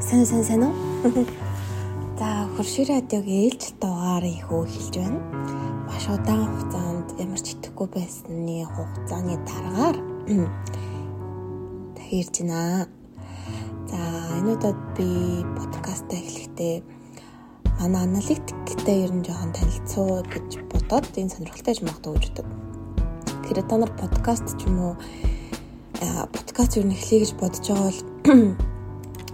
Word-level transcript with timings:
Сайн 0.00 0.24
сайн 0.26 0.44
сайн 0.44 0.62
уу? 0.62 0.74
За 2.18 2.46
хуршир 2.54 2.86
радиог 2.86 3.26
ээлж 3.26 3.74
дугаар 3.82 4.22
ихөө 4.22 4.62
хэлж 4.70 4.94
байна. 4.94 5.18
Маш 5.90 6.06
удаан 6.06 6.46
хугацаанд 6.46 7.08
ямар 7.18 7.40
ч 7.42 7.58
итгэхгүй 7.58 7.88
байсны 7.90 8.62
хугацааны 8.62 9.34
дараагаар 9.42 9.98
дахиж 11.98 12.30
байна. 12.30 12.86
За 13.90 13.98
энэ 14.38 14.54
удаад 14.54 14.78
би 14.94 15.42
подкаст 15.58 16.06
эхлэхдээ 16.14 16.86
манай 17.82 18.06
аналитиктэй 18.06 19.02
ер 19.02 19.10
нь 19.18 19.26
жоохон 19.26 19.50
танилцуу 19.50 20.22
гэж 20.30 20.62
бодоод 20.70 21.10
энэ 21.18 21.34
сонирхолтой 21.34 21.74
ч 21.74 21.82
магадгүй 21.82 22.14
гэж 22.22 22.38
боддог. 22.38 22.46
Тэгэхээр 23.26 23.66
та 23.66 23.76
нар 23.82 23.92
подкаст 23.98 24.46
ч 24.62 24.70
юм 24.70 24.78
уу 24.78 24.94
подкаст 26.30 26.78
ер 26.78 26.86
нь 26.86 26.94
эхлэе 26.94 27.26
гэж 27.26 27.32
бодож 27.34 27.66
байгаа 27.66 27.90
бол 27.90 28.77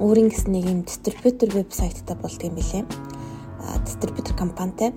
өөрийн 0.03 0.35
гэсэн 0.35 0.51
нэг 0.51 0.65
юм 0.67 0.81
дистрибьютор 0.83 1.55
вебсайттай 1.55 2.17
болдго 2.19 2.51
юм 2.51 2.59
билээ. 2.59 2.85
А 3.63 3.79
дистрибьютор 3.87 4.35
компанитай. 4.35 4.91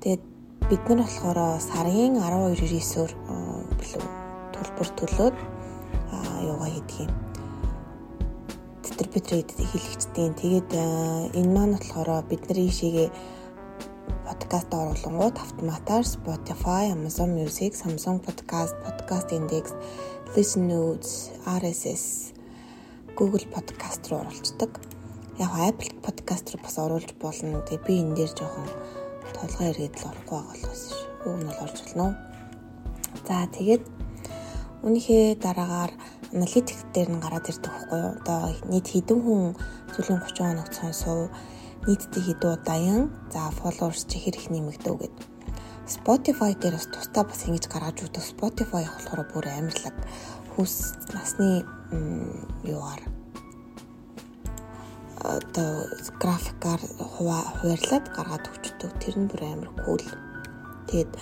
Тэгээд 0.00 0.22
бид 0.70 0.82
нар 0.86 1.02
болохоор 1.02 1.58
сарын 1.58 2.14
12-9-оор 2.22 3.10
билүү 3.74 4.04
төлбөр 4.54 4.88
төлөөд 5.02 5.36
юугаа 6.46 6.70
хийдэг 6.70 7.10
юм. 7.10 7.12
Дистрибьютор 8.86 9.42
хийлэгчдийн 9.42 10.34
тэгээд 10.38 10.70
энэ 11.34 11.50
маань 11.50 11.74
болохоор 11.74 12.22
бидний 12.30 12.70
ишигээ 12.70 13.10
подкаст 14.30 14.70
оруулангууд 14.70 15.36
автоматар 15.42 16.06
Spotify, 16.06 16.94
Amazon 16.94 17.34
Music, 17.34 17.74
Samsung 17.74 18.22
Podcast, 18.22 18.78
Podcast 18.86 19.34
Index, 19.34 19.74
Listen 20.36 20.70
Notes, 20.70 21.34
RSS 21.46 22.39
Google 23.20 23.44
Podcast 23.52 24.08
руу 24.08 24.20
оруулцдаг. 24.24 24.80
Яг 25.36 25.52
Apple 25.52 25.92
Podcast 26.00 26.56
руу 26.56 26.62
бас 26.64 26.78
оруулж 26.80 27.12
болно. 27.20 27.60
Тэгээ 27.68 27.84
би 27.84 27.94
энэ 28.00 28.16
дээр 28.16 28.32
жоохон 28.32 28.64
толгой 29.36 29.66
эргээд 29.76 30.00
л 30.00 30.08
орохгүй 30.08 30.40
байгаа 30.40 30.56
болохоос 30.56 30.82
ш. 30.88 30.96
Уг 31.28 31.36
нь 31.36 31.44
бол 31.44 31.60
орж 31.60 31.76
болно. 31.84 32.06
За 33.28 33.44
тэгээд 33.44 33.84
үнийхээ 34.88 35.36
дараагаар 35.36 35.92
аналитик 36.32 36.80
дээр 36.96 37.12
нь 37.12 37.20
гараад 37.20 37.44
ирдэг 37.44 37.68
байхгүй 37.68 38.00
юу? 38.00 38.12
Одоо 38.24 38.40
нийт 38.72 38.88
хэдэн 38.88 39.20
хүн 39.20 39.52
зүйлийн 39.92 40.24
30 40.24 40.40
хоногт 40.40 40.74
сонсов. 40.80 41.28
Нийтдээ 41.84 42.24
хэдэн 42.24 42.52
удааyan 42.56 43.02
за 43.28 43.52
followers 43.52 44.08
чи 44.08 44.16
хэр 44.16 44.40
их 44.40 44.48
нэмэгдэв 44.48 44.96
гэдэг. 44.96 45.28
Spotify 45.84 46.56
дээр 46.56 46.80
бас 46.80 46.88
тусдаа 46.88 47.28
бас 47.28 47.44
ингэж 47.44 47.68
гаргаж 47.68 48.00
өгдөг. 48.00 48.24
Spotify 48.24 48.88
болохоор 48.88 49.28
бүр 49.28 49.44
амарлаг 49.52 49.96
хүс 50.56 50.96
насны 51.12 51.68
юугаар 51.92 53.02
одоо 55.20 55.84
графикаар 56.20 56.80
хуваарлаад 56.80 58.06
гаргаад 58.16 58.44
өгчдөг. 58.48 58.90
Тэр 59.02 59.14
нь 59.20 59.28
бүр 59.28 59.42
амар 59.44 59.70
кул. 59.84 60.04
Тэгээд 60.88 61.12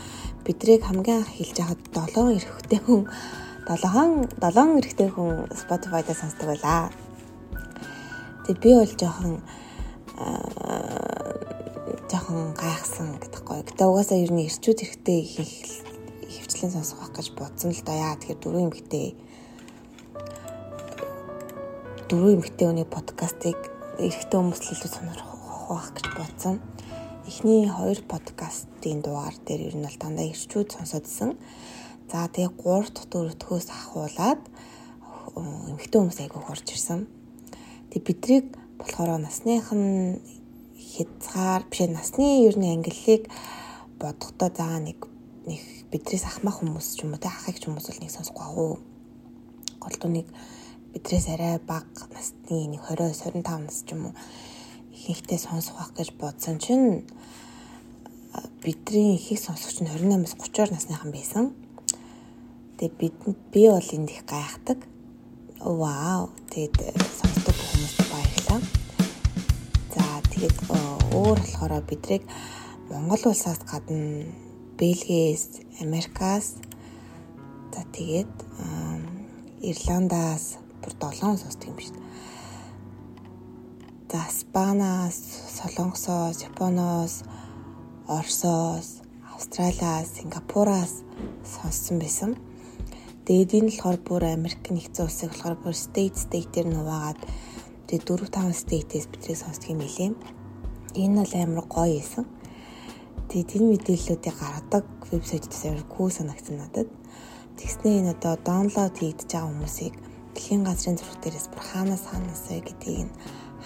бидрийг 0.47 0.83
хамгийн 0.87 1.25
анх 1.25 1.35
хэлж 1.35 1.57
байхад 1.59 1.83
7 2.15 2.39
эрэхтэй 2.39 2.81
хүн 2.87 3.03
7 3.67 4.31
7 4.39 4.79
эрэхтэй 4.81 5.09
хүн 5.11 5.51
Spotify-да 5.51 6.15
сонсдог 6.15 6.47
байлаа. 6.47 6.93
Тэгээд 8.47 8.63
би 8.63 8.71
бол 8.79 8.95
жоохон 9.03 9.35
жоохон 12.07 12.55
гайхсан 12.55 13.19
гэдэггүй. 13.19 13.67
Гэтэ 13.67 13.83
угаасаа 13.85 14.19
ер 14.23 14.33
нь 14.33 14.47
ирчүүд 14.47 14.79
эрэхтэй 14.85 15.21
хийх 15.27 15.85
хөвчлэн 16.59 16.73
сонсох 16.73 17.11
гэж 17.13 17.35
бодсон 17.37 17.75
л 17.75 17.83
да. 17.85 17.93
Яа 17.93 18.17
тэгэхээр 18.17 18.41
дөрөв 18.41 18.63
эмэгтэй 18.63 19.07
дөрөв 22.09 22.41
эмэгтэй 22.41 22.65
хүний 22.73 22.89
подкастыг 22.89 23.61
эрэгтэй 24.01 24.41
хүмүүс 24.41 24.61
л 24.65 24.73
илүү 24.73 24.91
сонирхох 24.97 25.93
гэж 25.93 26.07
бодсон. 26.17 26.57
Эхний 27.29 27.69
хоёр 27.69 28.01
подкастын 28.09 29.05
дугаар 29.05 29.37
дээр 29.45 29.69
ер 29.69 29.77
нь 29.77 29.85
бол 29.85 29.99
дандаа 30.01 30.25
ирчүүд 30.25 30.73
сонсоодсэн. 30.73 31.37
За 32.09 32.25
тэгээ 32.33 32.57
3 32.65 32.97
дахь 32.97 33.13
дөрөвдөхөөс 33.13 33.69
ахуулаад 33.69 34.41
эмэгтэй 35.37 35.99
хүмүүс 36.01 36.21
айгүй 36.25 36.41
хурж 36.49 36.67
ирсэн. 36.73 37.05
Тэг 37.93 38.01
бидрийг 38.09 38.57
болохоор 38.81 39.21
насных 39.21 39.69
нь 39.77 40.17
хязгаар 40.81 41.69
биш 41.69 41.93
насны 41.93 42.49
ер 42.49 42.57
нь 42.57 42.73
ангиллыг 42.73 43.29
бодохдоо 44.01 44.49
заа 44.49 44.81
нэг 44.81 45.05
нэг 45.45 45.61
бидрээс 45.93 46.25
ахмах 46.25 46.65
хүмүүс 46.65 46.89
ч 46.97 47.05
юм 47.05 47.13
уу 47.13 47.21
те 47.21 47.29
ахыг 47.29 47.61
ч 47.61 47.69
хүмүүс 47.69 47.85
бол 47.85 48.01
нэг 48.01 48.13
сонсохгүй 48.17 48.45
аа. 48.49 48.81
Голдуу 49.77 50.09
нэг 50.09 50.29
бидрээс 50.99 51.31
арай 51.31 51.63
бага 51.63 52.11
насны 52.11 52.67
нэг 52.75 52.83
20 52.83 53.15
25 53.15 53.47
нас 53.63 53.87
ч 53.87 53.95
юм 53.95 54.11
уу 54.11 54.15
ихэнхдээ 54.91 55.39
сонсох 55.39 55.79
байх 55.79 55.95
гэж 55.95 56.11
бодсон 56.19 56.59
чинь 56.59 57.07
бидний 58.59 59.15
ихийг 59.15 59.39
сонсогч 59.39 59.79
нь 59.79 59.87
28-аас 59.87 60.35
30 60.35 60.75
насныхан 60.75 61.15
байсан. 61.15 61.55
Тэгээ 62.83 62.99
бид 62.99 63.15
би 63.55 63.63
бол 63.71 63.91
энд 63.95 64.11
их 64.11 64.27
гайхдаг. 64.27 64.83
Вау. 65.63 66.35
Тэгээд 66.51 66.75
сонсдог 67.15 67.55
хүмүүст 67.55 67.99
баярлалаа. 68.11 68.61
За 69.95 70.03
тэгээд 70.35 70.57
өөр 71.15 71.39
болохоор 71.39 71.79
бидрийг 71.87 72.27
Монгол 72.91 73.23
улсаас 73.31 73.63
гадна 73.63 74.27
Бельгиэс, 74.75 75.63
Америкаас 75.79 76.59
за 77.71 77.83
тэгээд 77.95 78.35
Ирландаас 79.63 80.59
бүр 80.83 80.93
7 80.97 81.37
сонсдог 81.43 81.69
юм 81.69 81.77
биш. 81.77 81.91
За 84.11 84.25
Испаниас, 84.29 85.17
Солонгосоос, 85.57 86.43
Японоос, 86.43 87.23
Оросоос, 88.09 89.03
Австралиас, 89.35 90.09
Сингапураас 90.17 91.05
сонссон 91.45 91.99
байсан. 91.99 92.37
Тэгээд 93.29 93.53
энэ 93.53 93.69
болохоор 93.69 93.99
бүр 94.01 94.23
Америк 94.25 94.65
нэгдсэн 94.65 95.05
улсыг 95.05 95.31
болохоор 95.37 95.57
бүр 95.61 95.77
state 95.77 96.17
state 96.17 96.49
дээр 96.49 96.73
нуваагаад 96.73 97.21
тэгээд 97.87 98.09
4 98.09 98.33
5 98.33 98.63
state-ээс 98.65 99.07
бидрийг 99.13 99.37
сонсдог 99.37 99.69
юм 99.69 99.85
билээ. 99.85 100.17
Энэ 100.97 101.21
бол 101.21 101.35
амар 101.37 101.67
гоё 101.69 102.01
байсан. 102.01 102.25
Тэгээд 103.29 103.55
энэ 103.61 103.71
мэдээллүүдийг 103.77 104.37
гаргадаг 104.41 104.85
вебсайтаас 105.13 105.63
амар 105.69 105.85
кул 105.85 106.09
санагдсан 106.09 106.57
надад. 106.57 106.89
Тэгснээ 107.61 108.01
энэ 108.01 108.13
одоо 108.17 108.35
download 108.41 108.97
хийгдэж 108.97 109.29
байгаа 109.29 109.53
хүмүүсийг 109.53 109.95
дэлхийн 110.35 110.65
газрын 110.65 110.99
зураг 110.99 111.19
дээрээс 111.23 111.49
бүр 111.53 111.63
хаанаас 111.63 112.05
хаанаас 112.11 112.43
вэ 112.49 112.61
гэдгийг 112.67 113.07
нь 113.07 113.17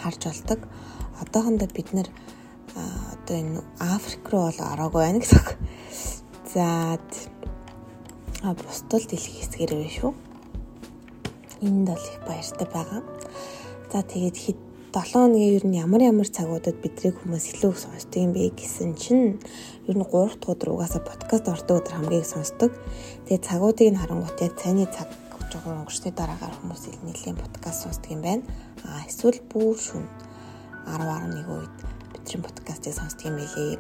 харж 0.01 0.21
болдог. 0.27 0.61
Одоохондоо 1.23 1.69
бид 1.73 1.89
нэр 1.97 2.09
одоо 2.75 3.37
энэ 3.37 3.61
Африк 3.79 4.25
руу 4.31 4.49
бол 4.49 4.61
ороогүй 4.73 5.03
байна 5.03 5.21
гэсэн. 5.21 5.45
За 6.55 6.99
а 8.43 8.55
бусдал 8.55 9.05
дэлхийн 9.07 9.37
хэсгээр 9.39 9.73
байна 9.75 9.93
шүү. 9.97 10.13
Энд 11.63 11.87
бол 11.89 12.05
их 12.11 12.21
баяртай 12.27 12.67
байгаа. 12.67 13.03
За 13.93 14.03
тэгээд 14.03 14.37
хэд 14.37 14.59
7 14.93 15.13
хоногийн 15.13 15.57
ер 15.57 15.65
нь 15.65 15.79
ямар 15.81 16.03
ямар 16.05 16.29
цагуудад 16.29 16.77
бидрийг 16.83 17.17
хүмүүс 17.17 17.57
илүү 17.57 17.73
их 17.73 17.81
сонсдог 17.81 18.21
юм 18.21 18.33
бэ 18.37 18.53
гэсэн 18.53 18.93
чинь 18.99 19.41
ер 19.89 19.97
нь 19.97 20.05
3 20.05 20.37
дахь 20.37 20.53
өдөр 20.53 20.77
угаасаа 20.77 21.01
подкаст 21.01 21.49
ордог 21.49 21.81
өдөр 21.81 21.95
хамгийн 21.97 22.21
их 22.21 22.29
сонсдог. 22.29 22.77
Тэгээд 23.25 23.47
цагуудыг 23.49 23.89
нь 23.89 24.01
харангуут 24.01 24.37
яг 24.45 24.53
цайны 24.61 24.85
цаг 24.91 25.09
жоохон 25.53 25.85
өнгөрсний 25.85 26.15
дараагаар 26.17 26.55
хүмүүс 26.65 26.97
нэлийн 27.05 27.37
подкаст 27.37 27.85
сонсдог 27.85 28.09
юм 28.09 28.25
байна. 28.25 28.43
А 28.89 29.05
эсвэл 29.05 29.37
бүр 29.53 29.77
шүн 29.77 30.09
10 30.89 31.05
11 31.05 31.45
үед 31.45 31.77
бидний 32.17 32.41
подкастыг 32.41 32.97
сонсдог 32.97 33.29
юм 33.29 33.37
билээ. 33.37 33.77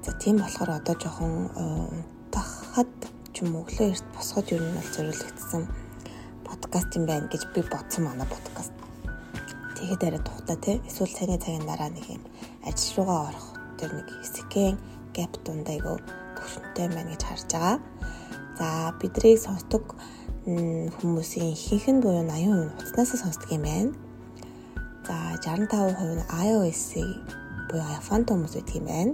За 0.00 0.16
тийм 0.16 0.40
болохоор 0.40 0.80
одоо 0.80 0.96
жоохон 0.96 1.52
унтахад 1.60 2.88
ч 3.36 3.44
юм 3.44 3.52
уу 3.52 3.68
өглөө 3.68 3.92
эрт 3.92 4.06
босгож 4.16 4.48
ер 4.56 4.64
нь 4.64 4.76
бол 4.80 4.88
зориулагдсан 4.96 5.62
подкаст 6.48 6.90
юм 6.96 7.04
байна 7.04 7.28
гэж 7.28 7.42
би 7.52 7.60
бодсон 7.60 8.08
манай 8.08 8.24
подкаст. 8.24 8.72
Тэгээд 9.76 10.08
арай 10.08 10.22
тухта 10.24 10.56
тий. 10.56 10.80
Эсвэл 10.88 11.12
цайны 11.12 11.36
цагийн 11.36 11.68
дараа 11.68 11.92
нэг 11.92 12.08
юм 12.08 12.24
ажил 12.64 13.04
руугаа 13.04 13.28
орох 13.28 13.48
тэр 13.76 13.92
нэг 13.92 14.08
хэсгэн 14.08 14.80
гэп 15.12 15.32
дундайгөө 15.44 15.96
төвшөнтэй 16.36 16.88
байна 16.88 17.12
гэж 17.12 17.22
харж 17.28 17.44
байгаа. 17.52 17.76
За 18.56 18.92
бидрийг 19.00 19.36
сонсдог 19.40 19.96
хүмүүсийн 20.46 21.52
ихэнх 21.52 21.86
нь 21.92 22.00
буюу 22.00 22.24
80% 22.24 22.48
нь 22.48 22.72
утаснаас 22.80 23.12
сонсдог 23.20 23.50
юм 23.52 23.64
байна. 23.68 23.92
За 25.06 25.16
65% 25.36 26.16
нь 26.16 26.24
iOS-ийг 26.48 27.28
буюу 27.68 27.84
iPhone 28.00 28.24
хүмүүс 28.24 28.54
байдаг 28.56 28.76
юм 28.80 28.86
байна. 28.88 29.12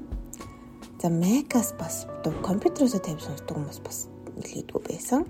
За 1.03 1.09
Mac-аас 1.11 1.75
бас 1.79 2.07
компьютероос 2.47 2.95
тавьж 3.03 3.27
сонсдог 3.27 3.59
хүмүүс 3.59 3.79
бас 3.83 3.99
нэлээдгүй 4.39 4.83
байсан. 4.87 5.27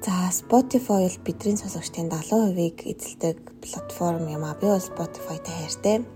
За 0.00 0.30
Spotify 0.30 1.04
бол 1.04 1.18
бидний 1.26 1.56
сонсогчдын 1.60 2.08
70%-ийг 2.08 2.78
эзэлдэг 2.92 3.36
платформ 3.60 4.24
юм 4.30 4.44
а. 4.44 4.56
Би 4.56 4.66
бол 4.72 4.80
Spotify-тай 4.80 5.54
хайртай. 5.60 6.15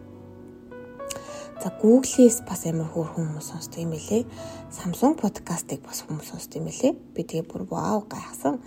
За 1.61 1.69
Google-ээс 1.69 2.41
бас 2.49 2.65
амар 2.65 2.89
хөөр 2.89 3.09
хүмүүс 3.21 3.53
сонсдог 3.53 3.85
юм 3.85 3.93
билээ. 3.93 4.25
Samsung 4.73 5.13
podcast-ыг 5.21 5.85
бас 5.85 6.01
хүмүүс 6.09 6.33
сонсдог 6.33 6.57
юм 6.57 6.73
билээ. 6.73 6.97
Би 7.13 7.21
тэгээ 7.21 7.45
бүр 7.53 7.69
вау 7.69 8.01
гайхсан. 8.09 8.65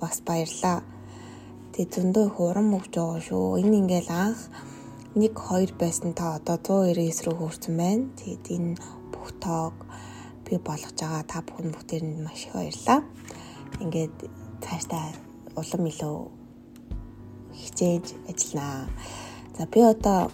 Бас 0.00 0.24
баярлаа. 0.24 0.80
Тэгээ 1.76 1.92
зөндөө 2.00 2.24
их 2.32 2.40
урам 2.40 2.72
өгч 2.80 2.96
байгаа 2.96 3.20
шүү. 3.20 3.60
Энэ 3.60 3.76
ингээл 3.84 4.08
анх 4.08 4.40
1 5.20 5.36
2 5.36 5.76
байсан 5.76 6.16
та 6.16 6.40
одоо 6.40 6.56
199 6.56 7.28
рүү 7.28 7.36
хүрсэн 7.36 7.74
байна. 7.76 8.08
Тэгээд 8.16 8.44
энэ 8.56 8.72
бүх 9.12 9.28
тоог 9.36 9.76
би 10.48 10.56
болгож 10.56 10.96
байгаа 10.96 11.24
та 11.28 11.44
бүхэн 11.44 11.76
бүгдээрэнд 11.76 12.24
маш 12.24 12.48
их 12.48 12.56
баярлалаа. 12.56 13.00
Ингээд 13.84 14.16
цаашдаа 14.64 15.12
улам 15.60 15.84
илүү 15.92 16.18
хичээж 17.52 18.06
ажилланаа. 18.32 18.88
За 19.60 19.68
би 19.68 19.84
одоо 19.84 20.32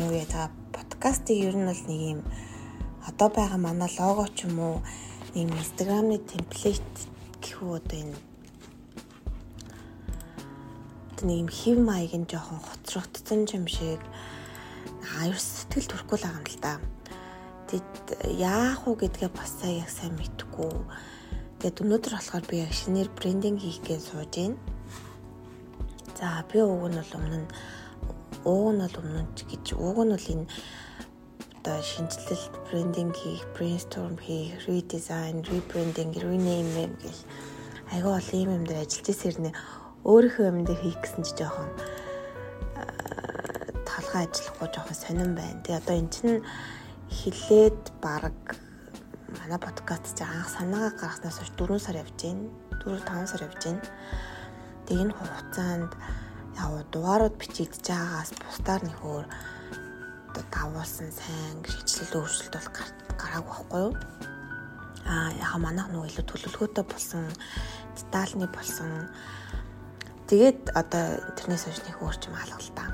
юу 0.00 0.12
яа 0.16 0.24
за 0.24 0.57
подкастыг 0.98 1.38
ер 1.38 1.54
нь 1.54 1.62
бол 1.70 1.82
нэг 1.86 2.00
юм 2.10 2.20
одоо 3.06 3.28
байгаа 3.30 3.60
манай 3.62 3.90
лого 3.98 4.26
ч 4.34 4.50
юм 4.50 4.58
уу 4.58 4.76
ийм 5.38 5.54
инстаграмны 5.54 6.18
темплейт 6.18 6.90
гэх 7.38 7.62
үү 7.62 7.78
одоо 7.78 7.98
энэ 8.02 8.18
нэг 11.22 11.38
юм 11.38 11.48
хев 11.54 11.78
маяг 11.78 12.12
нь 12.18 12.26
жоохон 12.26 12.58
хоцрогдсон 12.66 13.46
юм 13.46 13.66
шиг 13.70 14.02
аюул 15.22 15.38
сэтгэл 15.38 15.86
төрөхгүй 15.86 16.18
л 16.18 16.24
байгаа 16.26 16.42
юм 16.42 16.46
л 16.50 16.58
да. 16.66 16.74
Тэгэд 17.70 18.06
яах 18.42 18.82
уу 18.90 18.98
гэдгээ 18.98 19.30
бас 19.30 19.54
сайн 19.54 19.86
яг 19.86 19.90
сайн 19.94 20.18
мэдэхгүй. 20.18 20.82
Тэгээд 21.62 21.78
өнөөдөр 21.78 22.14
болохоор 22.18 22.44
би 22.50 22.66
яг 22.66 22.74
шинээр 22.74 23.08
брендинг 23.14 23.62
хийх 23.62 23.86
гэж 23.86 24.02
сууж 24.02 24.34
байна. 24.34 24.58
За 26.18 26.42
би 26.50 26.58
уг 26.58 26.90
нь 26.90 26.98
бол 26.98 27.14
өмнө 27.22 27.38
нь 27.46 27.48
ууг 28.42 28.74
нь 28.74 28.82
бол 28.82 28.96
өмнө 28.98 29.22
гэж 29.46 29.78
ууг 29.78 29.98
нь 30.02 30.14
бол 30.14 30.26
энэ 30.34 30.46
одоо 31.58 31.82
шинжилэлт 31.82 32.54
брендинг 32.70 33.16
хийх, 33.18 33.42
brainstorm 33.58 34.14
хийх, 34.22 34.54
redesign, 34.66 35.42
rebranding, 35.42 36.14
rename 36.14 36.94
гэх 37.02 37.18
айгаа 37.90 38.20
бол 38.22 38.30
ийм 38.32 38.50
юм 38.56 38.64
дээр 38.64 38.86
ажиллаж 38.86 39.08
ирсэн 39.10 39.50
өөрийнхөө 40.06 40.46
юм 40.54 40.58
дээр 40.62 40.80
хийх 40.86 40.98
гэсэн 41.02 41.22
чи 41.26 41.34
жоохон 41.34 41.70
талхаа 43.82 44.22
ажиллахгүй 44.30 44.68
жоохон 44.70 44.96
сонирн 45.02 45.34
байна. 45.34 45.62
Тэгээ 45.66 45.80
одоо 45.82 45.96
эн 45.98 46.08
чинь 46.14 46.40
хилээд 47.10 47.82
баг 47.98 48.38
манай 49.34 49.58
подкаст 49.58 50.14
чи 50.14 50.22
анх 50.22 50.46
санаагаа 50.54 50.94
гаргаснаас 50.94 51.42
хойш 51.42 51.52
4 51.58 51.82
сар 51.82 51.96
явж 51.98 52.14
байна. 52.22 52.46
4 52.86 53.02
5 53.02 53.30
сар 53.34 53.42
явж 53.48 53.60
байна. 53.66 53.82
Тэгээ 54.86 55.04
энэ 55.10 55.16
хугацаанд 55.18 55.92
яг 56.54 56.86
дугаарууд 56.94 57.34
бичигдэж 57.34 57.84
байгаагаас 57.90 58.30
бусдаар 58.38 58.82
одоо 58.86 59.26
давуулсан 60.52 61.10
сайн 61.12 61.60
шийдэл 61.66 62.24
өөрчлөлт 62.24 62.54
бол 62.56 62.68
гараагүй 63.20 63.52
байхгүй 63.52 63.80
юу? 63.84 63.92
Аа 65.04 65.30
яг 65.36 65.52
манайх 65.60 65.88
нөгөө 65.92 66.08
илүү 66.08 66.24
төлөвлөгөөтэй 66.28 66.84
болсон, 66.88 67.24
детальны 67.96 68.46
болсон. 68.48 69.08
Тэгээд 70.28 70.72
одоо 70.72 71.20
интернет 71.28 71.60
хойш 71.64 71.80
нэг 71.84 71.96
өөрчм 72.00 72.32
хаалгалаа. 72.36 72.88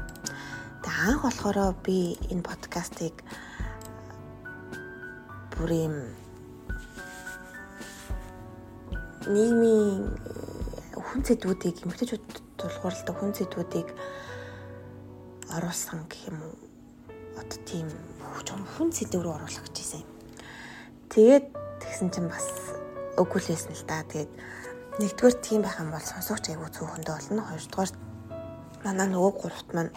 Тэгээ 0.83 1.07
анх 1.11 1.23
болохоор 1.23 1.75
би 1.87 2.19
энэ 2.31 2.47
подкастыг 2.47 3.17
бүр 5.55 5.71
юм 5.71 5.97
нийгмийн 9.31 10.11
хүн 10.93 11.21
зэдвүүдийг 11.23 11.87
эмгтээчүүд 11.87 12.25
тулгуурлалтаа 12.59 13.15
хүн 13.15 13.33
зэдвүүдийг 13.33 13.89
оруулсан 15.55 16.05
гэх 16.11 16.29
юм 16.29 16.39
уу 16.43 16.74
одоо 17.41 17.59
тийм 17.69 17.89
хүн 18.75 18.91
сэдв 18.93 19.23
рүү 19.23 19.35
оруулах 19.35 19.65
гэж 19.67 19.77
байсан 19.79 20.01
юм. 20.03 20.11
Тэгээд 21.13 21.47
тэгсэн 21.83 22.09
чинь 22.15 22.31
бас 22.31 22.49
үгүй 23.21 23.41
л 23.43 23.51
байсан 23.51 23.73
л 23.75 23.85
да. 23.87 24.03
Тэгээд 24.09 24.33
нэгдүгээр 25.01 25.37
тийм 25.43 25.61
байх 25.63 25.79
юм 25.83 25.91
бол 25.95 26.03
сонсогч 26.03 26.45
айгүй 26.51 26.71
цөөхөндөө 26.75 27.15
болно. 27.15 27.43
Хоёрдугаар 27.49 27.91
манай 28.85 29.07
нөгөө 29.11 29.33
гуравт 29.39 29.69
маань 29.75 29.93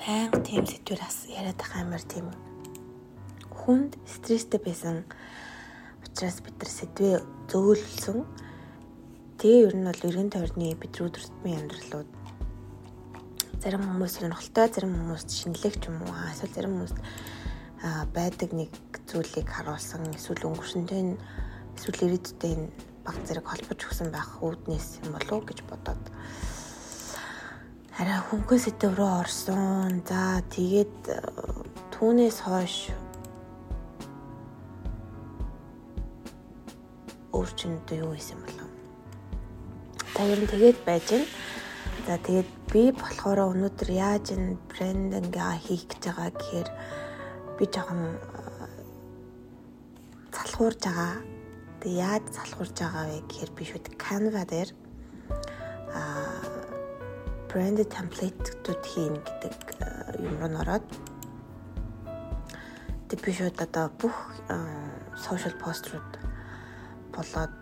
байнга 0.07 0.39
тийм 0.39 0.63
сэдвэр 0.63 1.01
бас 1.03 1.27
яриад 1.27 1.59
байгаа 1.59 1.83
юмар 1.83 2.03
тийм 2.07 2.31
хүнд 3.51 3.99
стресстэй 4.07 4.61
байсан 4.63 5.03
учраас 6.17 6.41
бид 6.41 6.57
нар 6.57 6.71
сэдвээ 6.73 7.17
зөөлсөн. 7.45 8.25
Тэгээ 9.37 9.69
ер 9.69 9.75
нь 9.77 9.85
бол 9.85 10.01
эргэн 10.01 10.33
тойрны 10.33 10.73
бидний 10.73 11.05
өдөртмийн 11.05 11.61
амьдралууд 11.61 12.09
зарим 13.61 13.85
хүмүүс 13.85 14.17
сонирхолтой, 14.17 14.65
зарим 14.65 14.97
хүмүүст 14.97 15.29
шинэлэг 15.29 15.77
ч 15.77 15.93
юм 15.93 16.01
уу, 16.01 16.17
эсвэл 16.33 16.57
зарим 16.57 16.73
хүмүүст 16.73 16.97
байдаг 18.17 18.49
нэг 18.49 18.73
зүйлийг 19.05 19.45
харуулсан 19.45 20.09
эсвэл 20.17 20.49
өнгөрсөнтэй 20.49 21.21
эсвэл 21.77 22.09
ирээдүйтэй 22.09 22.53
баг 23.05 23.17
зэрэг 23.21 23.45
холбож 23.45 23.77
өгсөн 23.77 24.09
байх 24.09 24.41
үүднээс 24.41 25.05
юм 25.05 25.13
болов 25.13 25.37
уу 25.37 25.45
гэж 25.45 25.69
бодоод 25.69 26.01
арай 27.93 28.17
хөнгөн 28.25 28.57
сэдв 28.65 28.97
рүү 28.97 29.11
орсон. 29.21 30.01
За 30.01 30.41
тэгээд 30.49 31.13
түүнээс 31.93 32.41
хойш 32.41 32.89
өөрчнөдөө 37.37 37.97
юу 38.01 38.13
хийсэн 38.17 38.41
болов. 38.41 38.69
Та 40.17 40.25
ер 40.25 40.41
нь 40.41 40.49
тэгээд 40.49 40.79
байж 40.81 41.05
гэн. 41.13 41.25
За 42.09 42.17
тэгээд 42.17 42.49
би 42.73 42.83
болохоор 42.91 43.53
өнөөдөр 43.53 43.89
яаж 43.93 44.33
энэ 44.33 44.57
брендинг 44.71 45.37
хийх 45.61 45.85
гэж 45.85 46.01
байгаа 46.09 46.29
гэхээр 46.33 46.69
би 47.57 47.63
жоохон 47.69 48.01
залхуурж 50.33 50.81
байгаа. 50.81 51.21
Тэгээд 51.81 52.01
яаж 52.01 52.23
залхуурж 52.33 52.75
байгаа 52.81 53.05
вэ 53.05 53.19
гэхээр 53.29 53.51
би 53.53 53.63
шүүд 53.69 53.85
Canva 54.01 54.43
дээр 54.49 54.69
а 55.93 56.01
брэнд 57.49 57.85
темплейтүүд 57.85 58.81
хийн 58.81 59.15
гэдэг 59.21 59.55
юм 60.25 60.35
руу 60.41 60.57
ороод 60.61 60.87
тэг 63.07 63.19
би 63.23 63.31
шүүд 63.37 63.57
одоо 63.63 63.87
бүх 64.01 64.15
сошиал 65.15 65.55
пострууд 65.61 66.26
болоод 67.17 67.53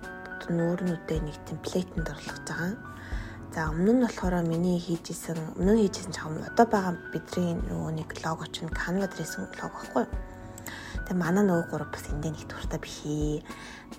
нүүрнүүдээ 0.52 1.20
нэг 1.24 1.38
темплейтэнд 1.48 2.12
орлох 2.12 2.40
байгаа. 2.44 2.76
За 3.56 3.72
өмнө 3.72 3.92
нь 3.96 4.04
болохоор 4.04 4.44
миний 4.44 4.78
хийж 4.84 5.16
исэн 5.16 5.40
өмнө 5.56 5.74
нь 5.80 5.82
хийж 5.88 5.96
исэн 6.04 6.14
чам 6.14 6.36
одоо 6.44 6.68
байгаа 6.68 6.94
бидний 7.16 7.56
нөгөө 7.56 7.92
нэг 7.96 8.10
лого 8.20 8.44
чинь 8.52 8.68
Canva 8.76 9.08
дээрсэн 9.08 9.48
лого 9.56 9.80
байхгүй 9.80 10.04
юу? 10.04 10.12
Тэгээ 11.06 11.22
манай 11.22 11.44
нөгөө 11.48 11.70
гурав 11.72 11.90
бас 11.94 12.06
эндээ 12.12 12.34
нэг 12.36 12.46
туртаа 12.52 12.82
бихий. 12.84 13.46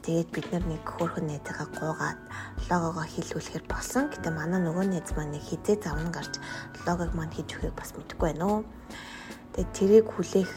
Тэгээд 0.05 0.29
бид 0.35 0.47
нар 0.53 0.65
нэг 0.67 0.83
хөөрхөн 0.85 1.27
найзаагаа 1.31 1.69
гуугаад 1.73 2.21
логогоо 2.69 3.07
хийлгүүлэхээр 3.07 3.65
болсон. 3.71 4.11
Гэтэ 4.11 4.31
манай 4.35 4.61
нөгөө 4.61 4.85
найз 4.91 5.11
маань 5.15 5.33
нэг 5.39 5.45
хизээ 5.47 5.87
завн 5.87 6.11
гарч 6.11 6.35
логог 6.83 7.11
маань 7.15 7.31
хийж 7.31 7.49
өгөхийг 7.55 7.79
бас 7.79 7.95
мэдэхгүй 7.95 8.27
байна 8.35 8.45
уу. 8.45 8.61
Тэгээд 9.55 9.73
тэрийг 9.73 10.07
хүлээх 10.11 10.53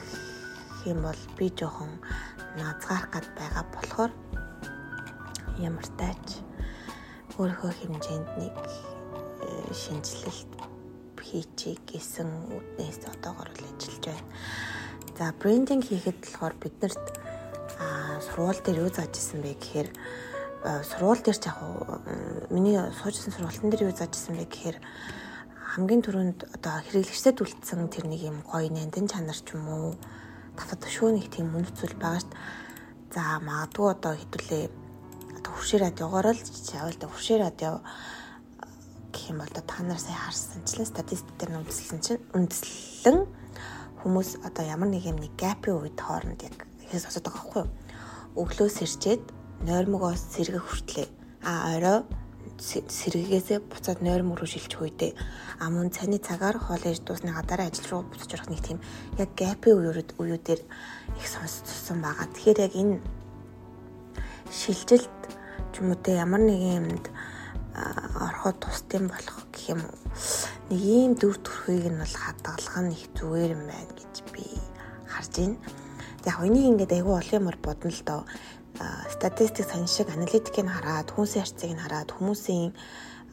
юм 0.89 0.99
бол 1.05 1.21
би 1.37 1.45
жоохон 1.53 1.91
назгаарах 2.57 3.13
гад 3.13 3.27
байгаа 3.37 3.63
болохоор 3.69 4.11
ямар 5.59 5.87
тач 5.99 6.41
өөрийнхөө 7.39 7.71
хэмжээнд 7.71 8.29
нэг 8.39 8.57
э, 8.59 9.73
шинжилэлт 9.75 10.53
хийчих 11.29 11.77
гэсэн 11.85 12.25
үднээс 12.57 13.05
одоогор 13.05 13.53
л 13.53 13.63
ажиллаж 13.69 14.03
байна. 14.09 14.27
За 15.17 15.29
брендинг 15.37 15.85
хийхэд 15.85 16.19
болохоор 16.25 16.55
биднэрт 16.57 17.05
сургууль 18.25 18.61
дээр 18.65 18.81
юу 18.83 18.89
зааж 18.89 19.13
исэн 19.13 19.45
бэ 19.45 19.53
гэхээр 19.61 19.89
сургууль 20.83 21.21
дээр 21.21 21.37
ч 21.37 21.45
яг 21.47 21.59
миний 22.49 22.75
суужсэн 22.75 23.31
сургуулийн 23.31 23.69
дээр 23.69 23.87
юу 23.87 23.93
зааж 23.93 24.13
исэн 24.17 24.35
бэ 24.35 24.49
гэхээр 24.49 24.77
хамгийн 25.75 26.01
түрүүнд 26.01 26.39
одоо 26.55 26.75
хэрэглэгчдэд 26.81 27.37
үлдсэн 27.45 27.87
тэр 27.93 28.05
нэг 28.09 28.21
юм 28.25 28.41
гоё 28.41 28.67
нандин 28.73 29.05
чанар 29.05 29.37
ч 29.37 29.53
юм 29.53 29.69
уу 29.69 29.93
тавтад 30.57 30.83
нэг 30.89 31.29
тийм 31.29 31.53
мөн 31.53 31.69
зүйл 31.71 31.95
байгаа 31.95 32.25
шүү. 32.25 32.33
За 33.13 33.37
магадгүй 33.41 33.87
одоо 33.89 34.13
хэдүүлээ 34.17 34.65
хуршир 35.59 35.83
радиогоор 35.83 36.31
л 36.31 36.39
явал 36.71 36.95
да 36.95 37.07
хуршир 37.11 37.43
радио 37.43 37.83
гэх 39.11 39.27
юм 39.27 39.43
бол 39.43 39.51
та 39.51 39.83
нар 39.83 39.99
сая 39.99 40.15
харсанчлан 40.15 40.87
статистик 40.87 41.35
дээр 41.35 41.59
үндэслэн 41.59 41.99
чинь 41.99 42.23
үндэслэн 42.31 43.27
хүмүүс 43.99 44.39
одоо 44.47 44.63
ямар 44.63 44.87
нэг 44.87 45.03
юм 45.03 45.19
нэг 45.19 45.35
гапын 45.35 45.83
үед 45.83 45.99
хооронд 45.99 46.47
яг 46.47 46.63
ихээс 46.87 47.11
осоод 47.11 47.27
байгаа 47.27 47.43
байхгүй 47.43 47.61
юу? 47.67 47.71
Өглөө 48.39 48.69
сэрчээд 48.71 49.23
нойрмогоос 49.67 50.23
сэргэх 50.31 50.63
хүртлээ. 50.63 51.07
А 51.43 51.75
орой 51.75 52.07
сэргээсээ 52.63 53.59
буцаад 53.59 53.99
нойрмог 53.99 54.39
руу 54.39 54.47
шилжих 54.47 54.79
үедээ 54.79 55.11
а 55.59 55.67
мөн 55.67 55.91
цаны 55.91 56.23
цагаар 56.23 56.55
хоол 56.55 56.79
ээж 56.87 57.03
дуусны 57.03 57.35
гадаараа 57.35 57.67
ажил 57.67 57.87
руу 57.91 58.01
буцаж 58.07 58.31
орох 58.31 58.47
нэг 58.47 58.63
тийм 58.63 58.79
яг 59.19 59.35
гапын 59.35 59.75
үеүүд 59.75 60.15
үеүүдээр 60.15 60.61
их 61.19 61.27
сонссон 61.27 61.99
байгаа. 61.99 62.31
Тэгэхээр 62.31 62.63
яг 62.63 62.73
энэ 62.79 63.03
шилжилт 64.51 65.18
ч 65.71 65.81
юм 65.81 65.91
уу 65.91 65.99
те 66.03 66.17
ямар 66.19 66.41
нэгэн 66.41 66.75
юмд 66.81 67.05
ороход 68.25 68.57
тусдсан 68.59 69.07
болох 69.07 69.45
гэх 69.53 69.75
юм 69.75 69.81
уу. 69.85 69.97
Нэг 70.69 70.81
ийм 70.81 71.11
дүр 71.15 71.37
төрхийг 71.39 71.87
нь 71.93 72.01
бол 72.01 72.15
хадгалах 72.23 72.77
нь 72.83 72.93
их 72.97 73.05
зүгээр 73.17 73.51
юм 73.55 73.63
байна 73.69 73.93
гэж 73.95 74.13
би 74.33 74.45
харж 75.07 75.33
байна. 75.37 75.57
Яг 76.25 76.37
энийг 76.43 76.65
ингээд 76.75 76.95
айгүй 76.97 77.15
олон 77.15 77.37
юмар 77.39 77.57
бодно 77.63 77.89
л 77.89 78.01
доо. 78.05 78.21
Статистик 79.11 79.65
сан 79.67 79.87
шиг 79.87 80.09
аналитикийг 80.09 80.67
хараад, 80.67 81.11
хүмүүсийн 81.11 81.43
харьцааг 81.43 81.73
нь 81.73 81.83
хараад, 81.83 82.09
хүмүүсийн 82.15 82.71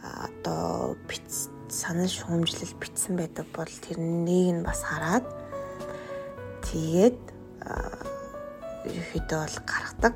одоо 0.03 0.97
биц 1.09 1.51
санал 1.69 2.07
шүүмжлэл 2.11 2.79
бичсэн 2.79 3.19
байдаг 3.19 3.47
бол 3.55 3.67
тэрнийг 3.67 4.55
нь 4.55 4.67
бас 4.67 4.83
хараад 4.87 5.27
тэгээд 6.67 7.19
ерөөхдөө 8.87 9.39
бол 9.43 9.59
гаргадаг. 9.67 10.15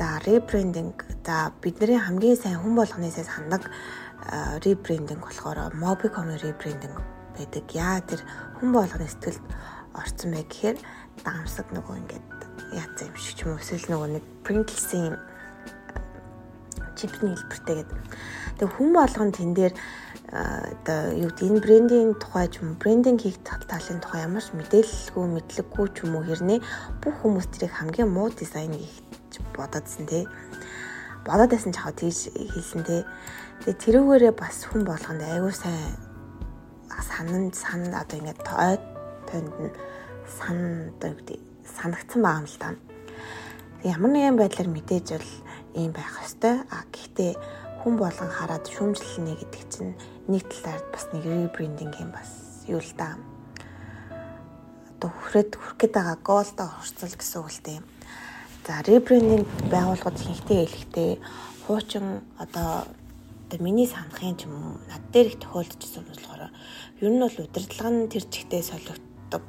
За 0.00 0.18
ребрендинг 0.24 1.04
за 1.26 1.52
бидний 1.60 2.00
хамгийн 2.00 2.32
сайн 2.40 2.56
хүн 2.56 2.72
болгонысээс 2.72 3.28
хандаг 3.36 3.68
ребрендинг 4.64 5.20
болохоор 5.20 5.76
Mobicom 5.76 6.32
ребрендинг 6.40 6.96
байдаг. 7.36 7.68
Яа 7.76 8.00
тэр 8.08 8.24
хүн 8.56 8.72
болгоны 8.72 9.04
сэтгэлд 9.04 9.44
орсон 9.92 10.32
бай 10.32 10.44
гэхээр 10.48 10.80
даамсаг 11.20 11.68
нөгөө 11.76 12.00
ингээд 12.00 12.28
яац 12.80 12.96
юм 13.04 13.16
шиг 13.20 13.36
ч 13.36 13.44
юм 13.44 13.52
уу 13.52 13.60
эсвэл 13.60 13.92
нөгөө 13.92 14.08
нэг 14.16 14.24
Pringles-ийн 14.40 15.20
чипний 16.96 17.36
хэлбэртэй 17.36 17.76
гэдэг. 17.84 18.00
Тэгээ 18.56 18.72
хүн 18.80 18.90
болгон 18.96 19.30
тэн 19.36 19.52
дээр 19.52 19.76
одоо 20.32 21.12
юу 21.12 21.28
гэдэг 21.28 21.44
энэ 21.44 21.60
брендийн 21.60 22.10
тухай 22.16 22.48
ч 22.48 22.64
юм 22.64 22.72
брендинг 22.80 23.20
хийх 23.20 23.36
талын 23.44 24.00
тухай 24.00 24.24
ямар 24.24 24.40
ч 24.40 24.56
мэдээлэлгүй 24.56 25.26
мэдлэггүй 25.28 25.86
ч 25.92 26.08
юм 26.08 26.16
уу 26.16 26.24
хэрнээ 26.24 26.64
бүх 27.04 27.14
хүмүүс 27.20 27.52
тэрийг 27.52 27.76
хамгийн 27.76 28.08
муу 28.08 28.32
дизайн 28.32 28.80
гэж 28.80 29.09
бодоодсэн 29.60 30.04
тий. 30.08 30.24
Бодоод 31.28 31.52
байсан 31.52 31.72
ч 31.72 31.78
хаа 31.78 31.92
тийж 31.92 32.32
хэлсэн 32.32 32.82
тий. 32.88 33.02
Тэгээ 33.60 33.76
тэрүүгээрээ 33.84 34.34
бас 34.34 34.64
хүн 34.64 34.88
болгонд 34.88 35.20
айгүй 35.20 35.52
сайн 35.52 35.92
санан 37.04 37.52
сан 37.52 37.92
одоо 37.92 38.16
ингээд 38.16 38.40
ойд 38.48 38.82
тойнд 39.28 39.54
нь 39.60 39.72
сан 40.24 40.58
одоо 40.96 41.12
гэдэг 41.12 41.38
санагдсан 41.76 42.20
байгаа 42.22 42.40
юм 42.40 42.48
л 42.48 42.58
та. 42.58 42.68
Ямар 43.84 44.10
нэгэн 44.12 44.36
байдлаар 44.40 44.68
мэдээж 44.72 45.06
бол 45.16 45.30
ийм 45.76 45.92
байх 45.92 46.14
ёстой. 46.24 46.64
А 46.68 46.84
гэхдээ 46.92 47.32
хүн 47.80 47.94
болгон 47.96 48.30
хараад 48.32 48.64
шүүмжлэлнэ 48.68 49.34
гэдэг 49.40 49.62
чинь 49.72 49.92
нэг 50.28 50.44
талаар 50.48 50.82
бас 50.92 51.04
нэг 51.12 51.24
ребрендинг 51.24 51.94
юм 52.00 52.10
бас 52.12 52.64
юу 52.68 52.80
л 52.80 52.92
да. 52.96 53.16
Одоо 54.96 55.10
хүрээд 55.16 55.56
хүрэх 55.56 55.76
гээд 55.80 55.94
байгаа 55.96 56.18
голдо 56.20 56.64
хурцл 56.68 57.16
гэсэн 57.16 57.40
үг 57.40 57.50
л 57.52 57.60
дээ. 57.64 57.80
За 58.66 58.82
ребрендинг 58.84 59.48
байгууллагууд 59.72 60.20
ихэнхдээ 60.20 60.66
хэлэхдээ 60.68 61.10
хуучин 61.64 62.20
одоо 62.36 62.84
одоо 63.50 63.58
миний 63.66 63.88
санахын 63.88 64.36
ч 64.38 64.46
юм 64.46 64.54
уу 64.54 64.78
над 64.86 65.02
дээр 65.12 65.26
их 65.32 65.38
тохиолдчихсон 65.42 66.04
болохоор 66.06 66.54
ер 67.00 67.10
нь 67.10 67.18
бол 67.18 67.36
удирдлага 67.40 67.90
нь 67.90 68.12
тэр 68.12 68.24
чигтээ 68.30 68.62
солигддог 68.62 69.46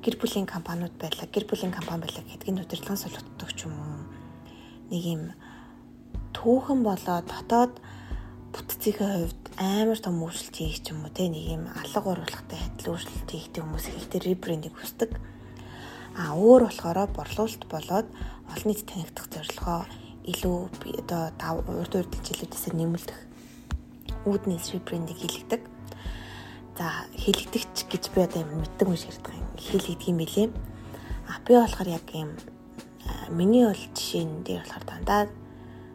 гэр 0.00 0.16
бүлийн 0.16 0.48
компаниуд 0.48 0.94
байлаа 0.96 1.28
гэр 1.28 1.44
бүлийн 1.44 1.74
компани 1.74 2.00
байлаа 2.06 2.24
гэдгийг 2.24 2.64
удирдлага 2.64 2.96
солигддог 2.96 3.50
ч 3.52 3.68
юм 3.68 3.74
уу 3.76 4.00
нэг 4.88 5.02
юм 5.04 5.22
түүхэн 6.32 6.80
болоо 6.80 7.18
дотоод 7.28 7.74
бүтцийн 8.56 8.96
хувьд 8.96 9.42
амар 9.60 10.00
том 10.00 10.16
өөрчлөлт 10.24 10.56
хийх 10.56 10.80
ч 10.80 10.96
юм 10.96 11.04
уу 11.04 11.12
те 11.12 11.28
нэг 11.28 11.44
юм 11.60 11.68
алга 11.76 12.00
уурлагтай 12.16 12.56
адил 12.56 12.96
өөрчлөлт 12.96 13.28
хийхтэй 13.28 13.60
хүмүүс 13.60 13.86
ихтэй 14.00 14.20
ребрендинг 14.24 14.74
хүсдэг. 14.80 15.10
А 16.20 16.36
өөр 16.36 16.68
болохоор 16.68 17.08
борлуулалт 17.16 17.64
болоод 17.72 18.06
олон 18.52 18.66
нийт 18.68 18.84
танигдах 18.84 19.26
зорилгоо 19.32 19.80
илүү 20.28 20.56
одоо 21.00 21.24
урд 21.80 21.94
урд 21.96 22.12
жилүүдээс 22.12 22.76
нэмэлдэх 22.76 23.20
үүднээс 24.28 24.66
ребрендинг 24.76 25.16
хийлэгдэг. 25.16 25.62
За 26.76 27.08
хэлэгдэгч 27.16 27.76
гэж 27.88 28.04
би 28.12 28.20
одоо 28.20 28.44
юм 28.44 28.60
мэддэг 28.60 28.84
юм 28.84 28.96
шиг. 29.00 29.16
Хэл 29.56 29.80
гэдэг 29.80 30.08
юм 30.12 30.18
билээ. 30.20 30.48
А 31.24 31.40
би 31.40 31.56
болохоор 31.56 31.88
яг 31.88 32.04
юм 32.12 32.36
миний 33.32 33.64
бол 33.64 33.84
жишээн 33.96 34.44
дээр 34.44 34.60
болохоор 34.60 34.84
дандаа 34.84 35.22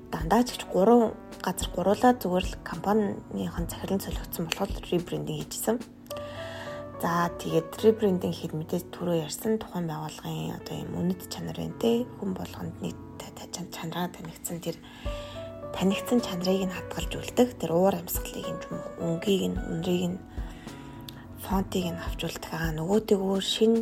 дандаа 0.10 0.42
ч 0.42 0.58
гэж 0.58 0.66
3 0.74 1.14
газар 1.46 1.70
гуруулаад 1.70 2.18
зүгээр 2.18 2.46
л 2.50 2.62
компанийн 2.66 3.22
захирлын 3.70 4.02
солигдсон 4.02 4.50
болохоор 4.50 4.74
ребрендинг 4.90 5.46
хийжсэн. 5.46 5.78
За 7.02 7.28
тэгээд 7.28 7.76
ребрендинг 7.84 8.32
хийх 8.32 8.56
мэдээж 8.56 8.88
түрүү 8.96 9.28
ярьсан 9.28 9.60
тухайн 9.60 9.92
байгууллагын 9.92 10.56
одоо 10.56 10.76
юм 10.80 10.92
үнэт 10.96 11.28
чанар 11.28 11.60
байна 11.60 11.76
те 11.84 12.08
хүн 12.18 12.32
болгонд 12.32 12.76
нийт 12.80 12.96
чанараа 13.76 14.08
танигдсан 14.16 14.64
тэр 14.64 14.80
танигдсан 15.76 16.24
чанарыг 16.24 16.64
нь 16.64 16.72
хадгалж 16.72 17.12
үлдэх 17.20 17.60
тэр 17.60 17.76
уур 17.76 18.00
амьсгалыг 18.00 18.48
юм 18.48 18.60
өнгийг 19.04 19.44
нь 19.52 19.60
үнрийг 19.60 20.04
нь 20.16 20.20
фонтыг 21.44 21.84
нь 21.84 22.00
авч 22.00 22.20
үлдэх 22.24 22.52
аа 22.56 22.72
нөгөөтэйгөө 22.80 23.40
шинэ 23.44 23.80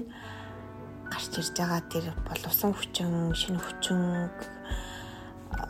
гарч 1.14 1.32
ирж 1.38 1.54
байгаа 1.54 1.82
тэр 1.94 2.06
боловсон 2.26 2.74
хүчин 2.74 3.38
шинэ 3.38 3.62
хүчин 3.62 4.02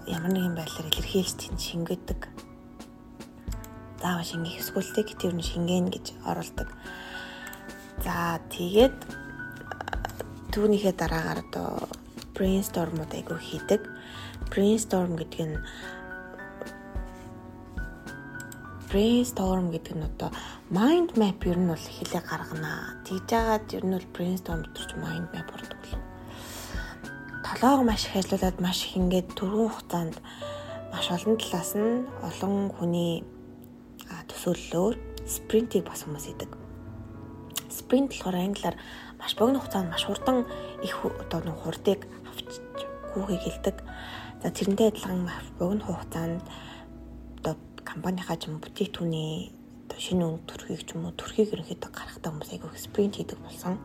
ямар 0.08 0.32
нэгэн 0.32 0.56
байдлаар 0.56 0.88
илэрхийлж 0.88 1.36
тэнд 1.36 1.60
шингээдэг. 1.60 2.22
Заавал 4.00 4.24
шингэх 4.24 4.64
эсвэл 4.64 4.96
тэр 4.96 5.36
нь 5.36 5.44
шингэн 5.44 5.92
гэж 5.92 6.16
оруулдаг. 6.24 6.72
За 8.04 8.36
тэгээд 8.52 8.98
түүнийхээ 10.52 10.94
дараагаар 11.00 11.40
одоо 11.48 11.88
brainstorm-ууд 12.36 13.12
айгу 13.16 13.40
хийдэг. 13.40 13.82
Brainstorm 14.52 15.16
гэдэг 15.16 15.42
нь 15.48 15.58
brainstorm 18.92 19.72
гэдэг 19.72 19.96
нь 19.96 20.04
одоо 20.04 20.30
mind 20.68 21.16
map 21.16 21.40
ер 21.48 21.56
нь 21.56 21.72
бол 21.72 21.80
хэлээ 21.80 22.24
гаргана. 22.28 23.00
Тэгж 23.08 23.24
жагаад 23.32 23.72
ер 23.72 23.84
нь 23.88 23.96
бол 23.96 24.12
brainstorm 24.12 24.62
чинь 24.76 25.00
mind 25.00 25.32
map 25.32 25.48
болдог 25.48 25.80
л 25.88 25.96
толоог 27.48 27.88
маш 27.88 28.04
их 28.12 28.20
ажиллуулад 28.20 28.60
маш 28.60 28.84
их 28.84 29.00
ингээд 29.00 29.32
түргэн 29.40 29.72
хугацаанд 29.72 30.16
маш 30.92 31.08
олон 31.08 31.40
талаас 31.40 31.72
нь 31.80 32.04
олон 32.28 32.56
хүний 32.76 33.24
төсөөллөөр 34.28 34.94
спринтийг 35.24 35.88
бас 35.88 36.04
хүмүүс 36.04 36.28
идэг. 36.36 36.63
Спринт 37.84 38.16
болохоор 38.16 38.36
англиар 38.40 38.76
маш 39.20 39.36
богино 39.36 39.60
хугацаанд 39.60 39.92
маш 39.92 40.04
хурдан 40.08 40.48
их 40.84 40.96
одоо 41.04 41.40
нэг 41.44 41.58
хурдыг 41.60 42.00
авч 42.32 42.50
хүүхийг 43.12 43.44
хэлдэг. 43.44 43.78
За 44.42 44.48
тэрнтэй 44.56 44.88
адилхан 44.88 45.28
богино 45.60 45.84
хугацаанд 45.84 46.42
одоо 47.44 47.56
компанийнхаа 47.84 48.40
ч 48.40 48.48
юм 48.48 48.64
бүтээгдэхүүний 48.64 49.52
одоо 49.86 50.00
шинэ 50.00 50.24
үн 50.24 50.40
төрхийг 50.48 50.88
ч 50.88 50.96
юм 50.96 51.12
уу 51.12 51.14
төрхийг 51.20 51.52
ерөнхийдөө 51.52 51.92
гаргахтаа 51.92 52.32
хүмүүс 52.32 52.52
айгүй 52.56 52.72
спринт 52.80 53.20
хийдэг 53.20 53.40
болсон. 53.44 53.76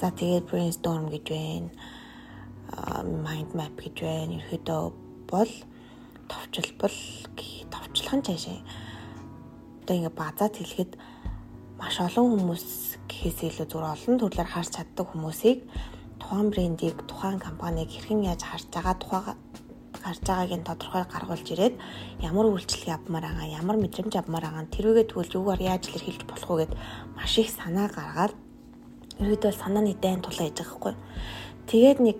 За 0.00 0.12
тэгээд 0.12 0.48
brainstorm 0.52 1.08
гэж 1.08 1.24
байна 1.32 1.72
mind 3.24 3.54
map 3.56 3.74
гэж 3.80 4.04
байна. 4.04 4.38
Ерөөдөө 4.38 4.82
бол 5.30 5.52
товчлбол 6.28 6.96
товчлох 7.72 8.14
нь 8.16 8.26
цаашаа 8.26 8.60
одоо 9.82 9.94
ингээ 9.96 10.20
базаад 10.20 10.54
хэлэхэд 10.56 10.92
маш 11.78 11.94
олон 12.02 12.26
хүмүүс 12.34 12.66
гэхээс 13.06 13.38
илүү 13.48 13.66
зүгээр 13.70 13.94
олон 13.94 14.16
төрлөөр 14.18 14.50
харж 14.50 14.70
чаддаг 14.74 15.06
хүмүүсийг 15.14 15.58
тухайн 16.18 16.50
брендийг 16.50 16.96
тухайн 17.06 17.38
компанийг 17.38 17.88
хэрхэн 17.90 18.26
яаж 18.26 18.42
харж 18.42 18.66
байгаа 18.74 18.96
тухайга 18.98 19.32
гарч 20.04 20.20
байгааг 20.26 20.52
нь 20.58 20.68
тодорхой 20.68 21.04
гаргуулж 21.06 21.46
ирээд 21.54 21.74
ямар 22.28 22.46
үйлчлэг 22.50 22.90
явмаар 22.96 23.24
байгаа, 23.30 23.46
ямар 23.60 23.76
мэдрэмж 23.78 24.14
авмаар 24.18 24.44
байгаа, 24.46 24.74
тэрүүгээ 24.74 25.06
тэгвэл 25.08 25.36
юугаар 25.38 25.62
яаж 25.62 25.82
илэрхийлж 25.88 26.22
болох 26.26 26.50
вэ 26.50 26.58
гэд 26.66 26.72
маш 27.16 27.32
их 27.38 27.50
санаа 27.50 27.88
гаргаад 27.88 28.34
ерөөдөө 29.22 29.52
санааны 29.54 29.94
дайн 30.02 30.20
тулаа 30.22 30.50
яж 30.50 30.58
байгаа 30.58 30.74
хгүй. 30.74 30.94
Тэгээд 31.70 31.98
нэг 32.06 32.18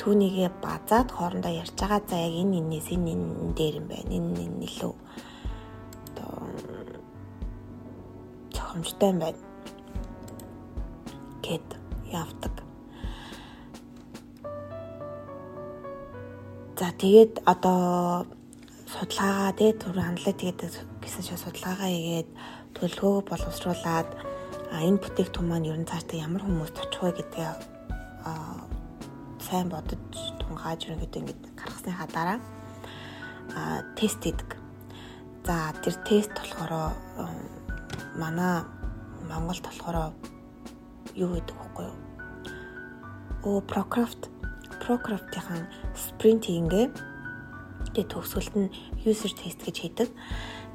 түүнийгээ 0.00 0.50
базаад 0.62 1.08
хоорондоо 1.10 1.52
ярьж 1.62 1.74
байгаа 1.78 2.00
за 2.10 2.16
яг 2.26 2.34
энэ 2.42 2.58
энэс 2.60 2.88
энэ 2.94 3.10
энэ 3.14 3.54
дээр 3.58 3.74
юм 3.80 3.86
байна. 3.90 4.10
Энэ 4.18 4.40
энэ 4.46 4.64
илүү 4.68 4.94
одоо 6.06 6.75
цохимжтой 8.76 9.10
юм 9.10 9.18
байна. 9.18 9.38
гэд 11.42 11.66
явдаг. 12.10 12.54
За 16.76 16.90
тэгээд 16.92 17.40
одоо 17.46 18.26
судалгаагаа 18.90 19.52
тий 19.56 19.72
түр 19.72 19.96
хандлаа 19.96 20.34
тэгээд 20.34 20.60
гэсэн 21.00 21.22
шиг 21.24 21.38
судалгаагаа 21.38 21.88
хийгээд 21.88 22.28
төлөвлөгөө 22.76 23.22
боловсруулад 23.30 24.08
энэ 24.74 25.00
бүтээгдэхүүн 25.00 25.48
маань 25.48 25.70
ер 25.70 25.78
нь 25.78 25.88
цаашдаа 25.88 26.18
ямар 26.26 26.42
хүмүүст 26.44 26.76
очих 26.82 27.00
вэ 27.02 27.12
гэдгээ 27.16 27.50
сайн 29.46 29.70
бодож 29.70 30.02
тунгааж 30.42 30.80
ерөнхийдөө 30.84 31.20
ингэж 31.22 31.38
гаргасныхаа 31.56 32.08
дараа 32.12 32.38
тест 33.96 34.20
хийдэг. 34.20 34.58
За 35.46 35.70
тэр 35.78 35.94
тест 36.02 36.34
болохоор 36.34 36.72
манай 38.16 38.64
Монголд 39.28 39.62
болохоор 39.64 40.12
юу 41.14 41.30
гэдэг 41.36 41.56
вэ 41.56 41.84
юу? 41.84 41.96
Оо 43.44 43.60
Procraft 43.60 44.32
Procraft-ийн 44.82 45.66
спринт 45.94 46.46
хийнгээ. 46.46 46.86
Тэгээ 47.94 48.10
төгсгөлт 48.12 48.54
нь 48.56 48.72
user 49.04 49.32
test 49.32 49.60
гэж 49.64 49.76
хийдэг. 49.82 50.08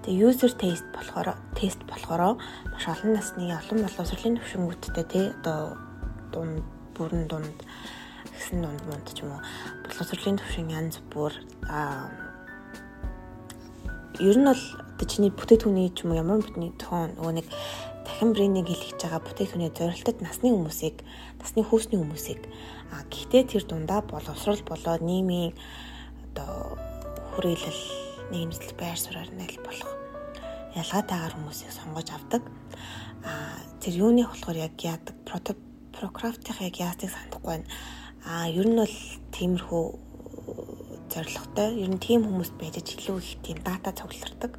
Тэгээ 0.01 0.21
user 0.25 0.51
test 0.57 0.85
болохоор 0.93 1.37
тест 1.53 1.79
болохоор 1.85 2.41
маш 2.73 2.85
олон 2.89 3.11
насны 3.13 3.53
олон 3.53 3.79
боловсролын 3.85 4.39
төвшнгүүдтэй 4.41 5.05
тий 5.07 5.25
одоо 5.29 5.77
дунд 6.33 6.65
бүрэн 6.97 7.27
дунд 7.29 7.57
гэсэн 8.33 8.65
дунд 8.65 8.81
мунд 8.89 9.07
ч 9.13 9.21
юм 9.21 9.37
уу 9.37 9.41
боловсролын 9.85 10.39
төвшин 10.41 10.73
янз 10.73 10.97
бүр 11.13 11.33
аа 11.69 12.09
ер 14.19 14.37
нь 14.37 14.49
бол 14.49 14.63
одоо 15.01 15.09
чиний 15.09 15.33
бүтээтүний 15.33 15.89
ч 15.97 16.05
юм 16.05 16.13
уу 16.13 16.21
ямар 16.21 16.45
бүтний 16.45 16.69
тоон 16.77 17.17
нөгөө 17.17 17.33
нэг 17.41 17.47
дахин 18.05 18.37
брендинг 18.37 18.69
хийлгэж 18.69 19.01
байгаа 19.01 19.25
бүтээтүний 19.25 19.73
зорилтод 19.73 20.21
насны 20.21 20.53
хүмүүсийг 20.53 21.01
насны 21.41 21.65
хөөсний 21.65 21.97
хүмүүсийг 21.97 22.45
а 22.93 23.01
гэхдээ 23.09 23.49
тэр 23.49 23.65
дундаа 23.65 24.05
боловсрал 24.05 24.61
болоо 24.61 25.01
нийгмийн 25.01 25.57
одоо 26.29 26.77
хүрээлэл 27.33 27.81
нийгэмслэл 28.29 28.77
байр 28.77 28.97
суурь 29.01 29.33
нэл 29.33 29.57
болох 29.65 29.89
ялгаатайгаар 30.77 31.33
хүмүүсийг 31.33 31.73
сонгож 31.73 32.07
авдаг 32.13 32.45
а 33.25 33.57
тэр 33.81 34.05
юуны 34.05 34.29
болохоор 34.29 34.69
яг 34.69 34.77
яадаг 34.85 35.17
прототип 35.25 35.57
прокрафтын 35.97 36.61
яг 36.61 36.77
яатыг 36.77 37.09
санахгүй 37.09 37.57
байна 37.57 37.65
а 38.21 38.45
ер 38.53 38.69
нь 38.69 38.77
бол 38.77 38.97
тиймэрхүү 39.33 40.11
зоригтой. 41.11 41.75
Ер 41.83 41.91
нь 41.91 41.99
тийм 41.99 42.23
хүмүүст 42.23 42.55
байж 42.55 42.79
илүү 42.79 43.17
их 43.19 43.31
тийм 43.43 43.57
дата 43.65 43.91
цуглардаг. 43.91 44.55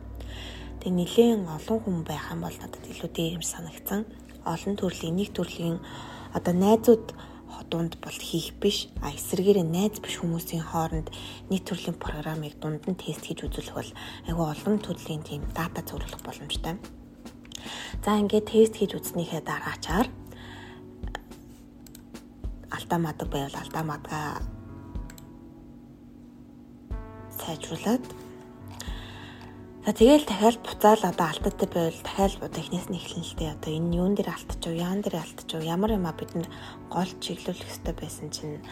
Тэгээ 0.82 0.98
нэлээд 0.98 1.46
олон 1.46 1.78
хүн 1.78 1.98
байх 2.02 2.26
юм 2.34 2.42
бол 2.42 2.56
надад 2.58 2.82
илүү 2.90 3.10
дээрм 3.14 3.44
санагцсан. 3.46 4.02
Олон 4.42 4.74
төрлийн 4.74 5.14
нэг 5.14 5.30
төрлийн 5.30 5.78
одоо 6.34 6.54
найзууд 6.58 7.14
дунд 7.70 7.96
бол 8.04 8.12
хийх 8.12 8.52
биш 8.60 8.90
а 9.00 9.14
эсвэргээрээ 9.14 9.62
найз 9.62 9.96
биш 10.02 10.18
хүмүүсийн 10.20 10.60
хооронд 10.60 11.08
нийт 11.48 11.64
төрлийн 11.64 11.96
програмыг 11.96 12.58
дунд 12.60 12.82
нь 12.84 13.00
тест 13.00 13.24
хийж 13.24 13.46
үзүүлэх 13.46 13.76
бол 13.78 13.90
айгүй 14.28 14.46
олон 14.52 14.76
төрлийн 14.82 15.22
тийм 15.22 15.42
дата 15.56 15.80
зөвлөх 15.86 16.20
боломжтой. 16.26 16.76
За 18.04 18.18
ингээд 18.20 18.50
тест 18.50 18.74
хийж 18.76 18.92
үзснийхээ 18.98 19.40
дараачаар 19.46 20.06
алдаамадаг 22.76 23.28
байвал 23.30 23.56
алдаамагаа 23.62 24.28
сайжруулад 27.40 28.04
За 29.82 29.90
тэгэл 29.92 30.22
дахиад 30.22 30.62
буцаал 30.62 31.02
одоо 31.10 31.26
алтад 31.26 31.58
байвал 31.74 32.00
дахиад 32.06 32.54
эхнээс 32.54 32.86
нь 32.86 32.98
эхлэн 33.02 33.26
л 33.26 33.34
дээ 33.34 33.50
одоо 33.50 33.70
энэ 33.74 33.96
юун 33.98 34.14
дээр 34.14 34.30
алтчихв, 34.30 34.78
яан 34.78 35.02
дээр 35.02 35.18
алтчихв, 35.18 35.58
ямар 35.58 35.98
юм 35.98 36.06
а 36.06 36.14
бидэнд 36.14 36.46
гол 36.86 37.10
чиглүүлэх 37.18 37.66
хэрэгтэй 37.66 37.94
байсан 37.98 38.30
чинь 38.30 38.62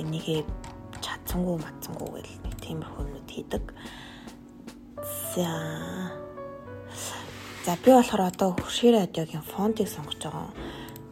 энийгээ 0.00 0.48
чадсангүй 1.04 1.60
мацсангүй 1.60 2.08
гэл 2.24 2.40
нэг 2.40 2.54
тиймэрхүү 2.64 3.04
юмнууд 3.04 3.28
хийдэг. 3.28 3.64
За 5.36 5.48
За 7.68 7.76
би 7.76 7.92
болохоор 7.92 8.32
одоо 8.32 8.56
хуршээ 8.56 8.96
радиогийн 8.96 9.44
фонтыг 9.44 9.92
сонгож 9.92 10.18
байгаа. 10.24 10.50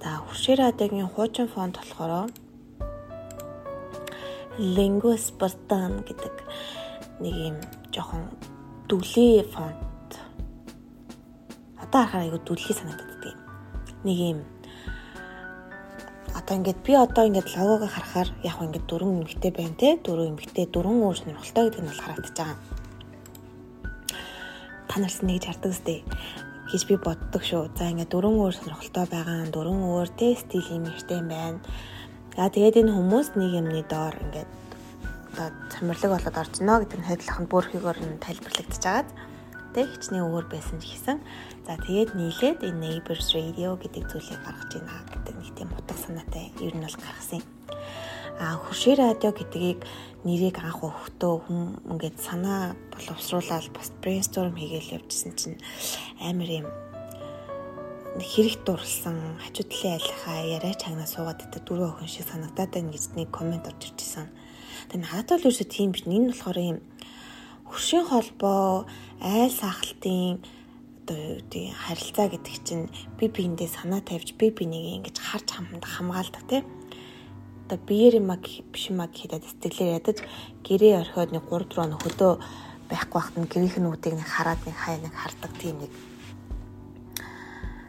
За 0.00 0.24
хуршээ 0.24 0.56
радиогийн 0.56 1.12
хуучин 1.12 1.52
фонт 1.52 1.76
болохоор 1.76 2.32
Lingo 4.56 5.12
Spartan 5.20 6.00
гэдэг 6.08 6.34
нэг 7.20 7.34
юм 7.48 7.56
жоохон 7.92 8.24
дүлээ 8.90 9.46
фонт. 9.54 10.10
Одоо 11.78 12.00
харахаар 12.02 12.24
айгүй 12.26 12.40
дүлхий 12.42 12.74
санагддаг 12.74 13.22
юм. 13.30 13.38
Нэг 14.04 14.18
юм 14.18 14.40
одоо 16.50 16.56
ингээд 16.58 16.82
би 16.82 16.92
одоо 16.94 17.24
ингээд 17.30 17.54
логогоо 17.54 17.86
харахаар 17.86 18.28
яг 18.42 18.58
ингээд 18.58 18.86
дөрвөн 18.90 19.22
эмгтэй 19.22 19.52
байна 19.54 19.76
те 19.78 19.88
дөрвөн 20.02 20.34
эмгтэй 20.34 20.66
дөрвөн 20.66 21.06
өөр 21.06 21.16
сонирхолтой 21.18 21.62
гэдэг 21.70 21.82
нь 21.82 21.90
бол 21.90 22.02
харагдаж 22.02 22.34
байгаа. 22.34 22.58
Та 24.90 24.94
нар 24.98 25.14
нэг 25.22 25.38
жарддаг 25.46 25.70
үстэй 25.70 25.98
гэж 26.70 26.82
би 26.90 26.94
боддог 26.98 27.42
шүү. 27.46 27.70
За 27.78 27.90
ингээд 27.94 28.10
дөрвөн 28.10 28.42
өөр 28.42 28.54
сонирхолтой 28.58 29.06
байгаа, 29.06 29.46
дөрвөн 29.54 29.82
өөр 29.94 30.08
те 30.18 30.34
стил 30.34 30.66
юм 30.74 30.90
ихтэй 30.90 31.22
байна. 31.22 31.62
За 32.34 32.50
тэгээд 32.50 32.82
энэ 32.82 32.94
хүмүүс 32.98 33.28
нэг 33.38 33.50
юмны 33.54 33.82
доор 33.86 34.14
ингээд 34.18 34.50
одоо 35.30 35.54
цамирлаг 35.70 36.10
болоод 36.10 36.36
оржно 36.42 36.74
гэдэг 36.82 36.98
нь 36.98 37.08
хайлтхан 37.08 37.46
бүрхийгээр 37.46 37.98
нь 38.02 38.22
тайлбарлагдж 38.24 38.82
байгаад 38.82 39.08
тэг 39.74 39.86
хичнээн 39.86 40.26
өөр 40.26 40.46
байсан 40.50 40.82
ч 40.82 40.90
гэсэн 40.90 41.18
за 41.66 41.78
тэгээд 41.78 42.18
нийлээд 42.18 42.66
энэ 42.66 42.82
neighbors 42.82 43.30
radio 43.38 43.78
гэдэг 43.78 44.04
зүйлийг 44.10 44.40
гаргаж 44.42 44.70
байна 44.74 45.06
гэдэг 45.14 45.34
нэг 45.38 45.50
тийм 45.54 45.70
утга 45.70 45.94
санаатай 45.94 46.50
ер 46.58 46.74
нь 46.74 46.82
бол 46.82 46.98
гаргасан 46.98 47.38
юм. 47.38 47.46
А 48.40 48.56
хуршийн 48.58 48.98
радио 48.98 49.30
гэдгийг 49.30 49.86
нэрийг 50.26 50.56
анх 50.58 50.82
өгөхдөө 50.82 51.34
хүн 51.46 51.62
ингээд 51.92 52.18
санаа 52.18 52.74
боловсруулаад 52.90 53.70
бас 53.70 53.88
брейнсторм 54.02 54.56
хийгээл 54.58 54.98
явжсэн 54.98 55.32
чинь 55.38 55.58
амар 56.18 56.50
юм 56.50 56.66
хэрэг 58.18 58.66
дурлсан 58.66 59.38
хажуу 59.38 59.64
талын 59.70 59.94
айлхаа 59.96 60.38
яриа 60.56 60.74
чагнаа 60.74 61.06
суугаад 61.06 61.40
байдаг 61.46 61.62
дөрөв 61.62 61.94
охин 61.94 62.10
шиг 62.10 62.26
санагдаад 62.26 62.70
байна 62.74 62.90
гэж 62.90 63.04
нэг 63.14 63.28
комент 63.30 63.68
орж 63.70 63.80
ирчихсэн. 63.86 64.26
Тэгээ 64.88 65.04
надад 65.04 65.28
бол 65.28 65.44
ерөөсөө 65.44 65.68
тийм 65.68 65.92
биш. 65.92 66.08
Энэ 66.08 66.32
болохоор 66.32 66.58
юм 66.58 66.78
хөршийн 67.68 68.06
холбоо, 68.08 68.88
айл 69.20 69.52
сахалтын 69.52 70.40
одоо 71.10 71.16
юу 71.16 71.36
гэдэг 71.42 71.74
харилцаа 71.74 72.26
гэдэг 72.30 72.56
чинь 72.62 72.86
би 73.18 73.26
биендээ 73.26 73.68
санаа 73.68 74.00
тавьж 74.00 74.38
би 74.38 74.54
бинийг 74.54 75.10
ингэж 75.10 75.16
харж 75.18 75.48
хамт 75.50 75.84
хамгаалдаг 75.84 76.44
тийм 76.46 76.64
одоо 77.66 77.78
биеэр 77.82 78.22
маг 78.22 78.46
биш 78.70 78.90
маг 78.94 79.10
хийдэд 79.10 79.42
сэтгэлээр 79.42 79.98
ядаж 79.98 80.18
гэрээ 80.62 81.02
орхиод 81.02 81.30
нэг 81.34 81.44
3 81.50 81.66
4 81.66 81.82
хоног 81.82 82.02
хөдөө 82.02 82.32
байхгүй 82.90 83.18
байхад 83.18 83.36
нь 83.38 83.50
гэрийнх 83.50 83.78
нь 83.78 83.90
үдэг 83.90 84.14
нэг 84.18 84.28
хараад 84.30 84.60
нэг 84.66 84.76
хай 84.78 84.96
нэг 85.02 85.14
хардаг 85.14 85.52
тийм 85.58 85.76
нэг 85.82 85.92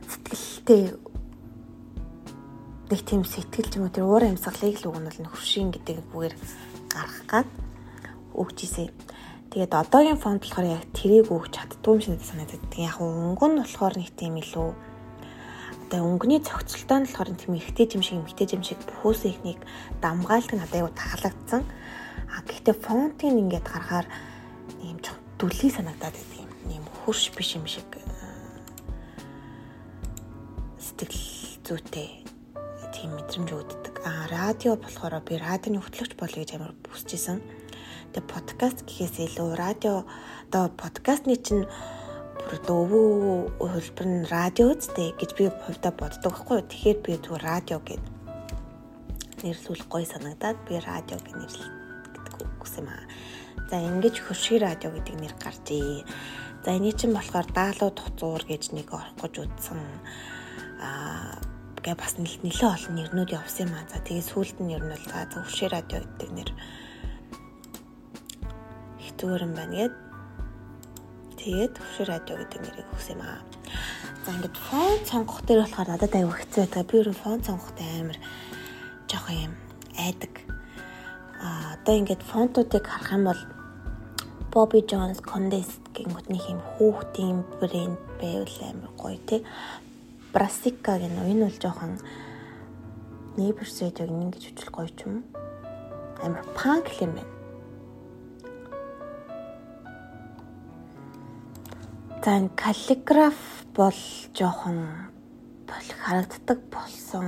сэтгэлтэй 0.09 0.81
нэг 2.89 3.01
тийм 3.05 3.21
сэтгэл 3.21 3.69
ч 3.69 3.73
юм 3.77 3.85
уу 3.85 3.93
тэр 3.93 4.05
уур 4.09 4.25
амьсгалыг 4.25 4.81
л 4.81 4.89
өгнөл 4.89 5.21
нь 5.21 5.29
хуршийн 5.29 5.69
гэдэг 5.69 5.97
бүгээр 6.09 6.33
гарах 6.91 7.19
гад 7.27 7.47
өгч 8.35 8.57
исэн. 8.67 8.89
Тэгээд 9.51 9.75
одоогийн 9.75 10.19
фонд 10.19 10.43
болохоор 10.43 10.79
яг 10.79 10.83
тэрийг 10.95 11.27
өгч 11.27 11.51
чаддгүй 11.55 11.99
юм 11.99 12.01
шиг 12.03 12.23
санагдаад. 12.23 12.71
Яг 12.79 12.99
өнгө 13.03 13.47
нь 13.51 13.59
болохоор 13.59 13.95
нэг 13.99 14.11
тийм 14.15 14.39
илүү 14.39 14.69
одоо 15.91 16.07
өнгөний 16.07 16.39
цогцолтой 16.39 17.03
нь 17.03 17.07
болохоор 17.07 17.35
тийм 17.35 17.59
ихтэй 17.59 17.87
юм 17.91 18.03
шиг 18.03 18.23
эмхтэй 18.23 18.47
юм 18.55 18.63
шиг 18.63 18.79
бүхөөс 18.87 19.27
ихнийг 19.27 19.59
дамгаалт 19.99 20.55
нь 20.55 20.63
одоо 20.63 20.87
яг 20.87 20.95
тахалагдсан. 20.95 21.67
А 22.31 22.39
гэхдээ 22.47 22.75
фонтыг 22.79 23.27
ингээд 23.27 23.67
гарахаар 23.67 24.07
ийм 24.79 25.03
ч 25.03 25.11
дүлхий 25.35 25.67
санагдаад 25.67 26.15
байдаг 26.15 26.39
юм. 26.39 26.51
Ийм 26.71 26.85
хурш 27.03 27.27
биш 27.35 27.59
юм 27.59 27.67
шиг 27.67 27.91
э, 27.91 28.07
сэтгэл 30.79 31.59
зүйтэй 31.67 32.20
тийм 33.01 33.17
мэдрэмж 33.17 33.49
өгддөг. 33.49 33.95
Аа 34.05 34.29
радио 34.29 34.77
болохоор 34.77 35.25
би 35.25 35.41
радионы 35.41 35.81
хөтлөгч 35.81 36.13
болъё 36.21 36.45
гэж 36.45 36.53
амар 36.53 36.77
хүсэжсэн. 36.85 37.41
Тэгээ 38.13 38.29
подкаст 38.29 38.85
гэхээс 38.85 39.25
илүү 39.25 39.57
радио 39.57 40.05
одоо 40.53 40.69
подкастны 40.77 41.33
чинь 41.41 41.65
бүр 42.45 42.61
өвөө 42.61 43.57
хөлбөр 43.57 44.05
нь 44.05 44.29
радио 44.29 44.69
үстэй 44.69 45.17
гэж 45.17 45.29
би 45.33 45.49
хувьдаа 45.49 45.97
боддог 45.97 46.29
байхгүй 46.29 46.61
юу. 46.61 46.69
Тэгэхээр 46.69 46.99
би 47.01 47.11
зөв 47.17 47.41
радио 47.41 47.81
гэд 47.81 48.05
нэрлүүлэх 49.41 49.89
гой 49.89 50.05
санагдаад 50.05 50.57
би 50.69 50.77
радио 50.77 51.17
гэж 51.17 51.33
нэрлэдэг 51.41 52.37
үгс 52.37 52.77
юм 52.77 52.93
аа. 52.93 53.09
За 53.65 53.81
ингэж 53.81 54.21
хөршиг 54.21 54.61
радио 54.61 54.93
гэдэг 54.93 55.15
нэр 55.17 55.33
гарчээ. 55.41 56.05
За 56.61 56.69
энэ 56.77 56.93
чинь 56.93 57.17
болохоор 57.17 57.49
даалуу 57.49 57.89
туцуур 57.97 58.45
гэж 58.45 58.77
нэг 58.77 58.93
орох 58.93 59.17
гэж 59.17 59.33
үзсэн. 59.41 59.81
Аа 60.85 61.41
гэ 61.81 61.97
бас 61.97 62.13
нэлээ 62.21 62.69
олон 62.69 62.93
нэрнүүд 62.93 63.33
явсан 63.33 63.65
юм 63.65 63.73
аа. 63.73 63.89
За 63.89 63.97
тэгээ 64.05 64.29
сүүлд 64.29 64.57
нь 64.61 64.73
ер 64.77 64.85
нь 64.85 64.93
бол 64.93 65.05
за 65.09 65.25
зөвшөө 65.33 65.69
радио 65.73 65.99
гэдэг 66.05 66.29
нэр 66.29 66.49
их 69.01 69.09
зүгээр 69.17 69.45
юм 69.49 69.53
байна 69.57 69.75
гэд. 69.89 69.95
Тэгээд 71.41 71.73
зөвшөө 71.73 72.05
радио 72.05 72.35
гэдэг 72.37 72.59
нэрийг 72.61 72.87
өгсөн 72.93 73.17
юм 73.17 73.21
аа. 73.25 73.41
За 74.21 74.29
ингээд 74.29 74.57
фон 74.61 74.97
сонгох 75.09 75.41
дээр 75.41 75.65
болохоор 75.65 75.89
надад 75.89 76.13
аюу 76.13 76.33
хэцүү 76.37 76.59
байдаг. 76.69 76.85
Би 76.85 76.95
ер 77.01 77.09
нь 77.09 77.17
фон 77.17 77.39
сонгохтой 77.41 77.87
амар 77.97 78.19
жоох 79.09 79.27
юм 79.33 79.53
айдаг. 79.97 80.33
А 81.41 81.73
одоо 81.81 81.97
ингээд 81.97 82.21
фонтуудыг 82.21 82.85
харах 82.85 83.11
юм 83.17 83.25
бол 83.25 83.41
Bobby 84.53 84.85
Jones 84.85 85.17
Condensed 85.25 85.81
гингүүтний 85.97 86.37
хэм 86.37 86.59
хүүхдийн 86.77 87.41
брэнд 87.57 87.97
байвал 88.21 88.57
амар 88.69 88.91
гоё 89.01 89.17
тий. 89.25 89.41
Брасика 90.33 90.95
гэн 90.97 91.19
энэ 91.31 91.45
бол 91.45 91.57
жоохон 91.59 91.99
Neighbors 93.35 93.79
radio-г 93.83 94.11
ингэж 94.11 94.43
хөтлөх 94.47 94.71
гоё 94.71 94.89
ч 94.95 95.07
юм. 95.07 95.23
Амар 96.23 96.43
панк 96.55 96.87
юм 97.03 97.15
байна. 97.15 97.41
За 102.23 102.47
каллиграф 102.55 103.65
бол 103.73 103.99
жоохон 104.37 105.09
бол 105.65 105.87
харагддаг 106.03 106.59
болсон 106.69 107.25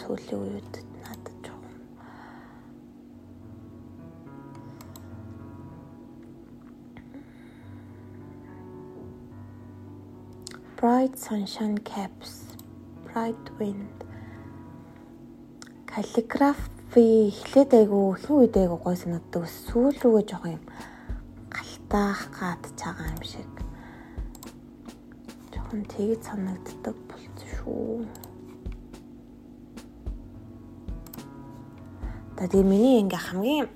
сүүлийн 0.00 0.40
үед 0.40 0.72
надад 1.04 1.36
жоохон 1.44 1.76
Bright 10.78 11.14
Sunshine 11.20 11.78
Caps 11.84 12.39
Pride 13.10 13.50
Wind. 13.58 13.98
Calligraphy 15.90 17.34
эхлээд 17.34 17.74
айгу 17.74 18.14
хэн 18.14 18.36
үед 18.38 18.54
айгу 18.54 18.78
гой 18.78 18.94
санагддаг. 18.94 19.50
Сүүл 19.50 19.98
рүүгээ 19.98 20.26
жоохон 20.30 20.54
юм 20.54 20.64
галтаах 21.50 22.30
гад 22.30 22.62
чагаа 22.78 23.10
юм 23.10 23.22
шиг. 23.26 23.50
Жоохон 25.50 25.82
тэгж 25.90 26.22
санагддаг 26.22 26.94
болц 27.10 27.38
шүү. 27.50 28.06
Тэгээ 32.38 32.62
миний 32.62 33.02
ингээ 33.02 33.18
хамгийн 33.26 33.66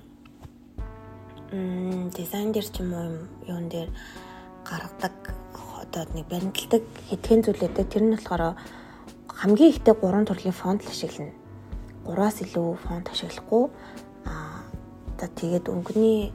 м 1.51 2.07
дизайн 2.15 2.55
дээр 2.55 2.67
ч 2.71 2.79
юм 2.79 2.95
уу 2.95 3.27
юун 3.51 3.67
дээр 3.67 3.91
гаргадаг 4.63 5.35
одоо 5.83 6.07
нэг 6.15 6.23
баримталдаг 6.31 6.83
хэдхэн 7.11 7.43
зүйлээ 7.43 7.83
тэр 7.83 8.03
нь 8.07 8.15
болохоор 8.15 8.55
хамгийн 9.35 9.71
ихтэй 9.75 9.93
3 9.93 10.25
төрлийн 10.31 10.55
фонт 10.55 10.81
л 10.85 10.91
ашиглана. 10.91 11.35
3-аас 12.07 12.37
илүү 12.45 12.67
фонт 12.85 13.07
ашиглахгүй 13.11 13.63
аа 14.31 14.63
за 15.19 15.27
тэгээд 15.27 15.65
өнгөний 15.67 16.31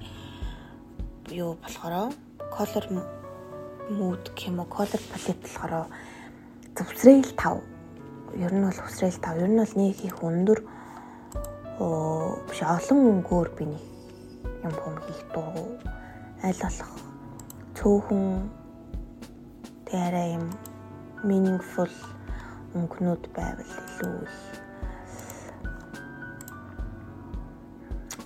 юу 1.32 1.56
болохоор 1.62 2.12
color 2.52 2.84
mode 3.88 4.28
гэмо 4.36 4.64
color 4.68 5.00
palette 5.10 5.40
болохоор 5.48 5.88
зөвсрээл 6.76 7.32
5 7.40 8.36
ер 8.44 8.52
нь 8.52 8.64
бол 8.68 8.80
хүсрээл 8.84 9.18
5 9.24 9.44
ер 9.44 9.50
нь 9.50 9.60
бол 9.62 9.74
нэг 9.80 9.96
их 10.04 10.16
өндөр 10.20 10.58
оо 11.80 12.36
биш 12.48 12.60
олон 12.62 13.00
өнгөөр 13.24 13.48
би 13.56 13.64
нэг 13.72 13.84
юм 14.66 14.74
юм 14.76 14.96
хийх 15.06 15.22
дургу 15.32 15.64
аль 16.44 16.60
болох 16.62 16.92
цөөхөн 17.78 18.24
арай 19.90 20.36
юм 20.38 20.46
meaningful 21.24 21.90
өнгөнүүд 22.74 23.24
байвал 23.35 23.66
илүү 23.66 24.14
их 24.22 24.37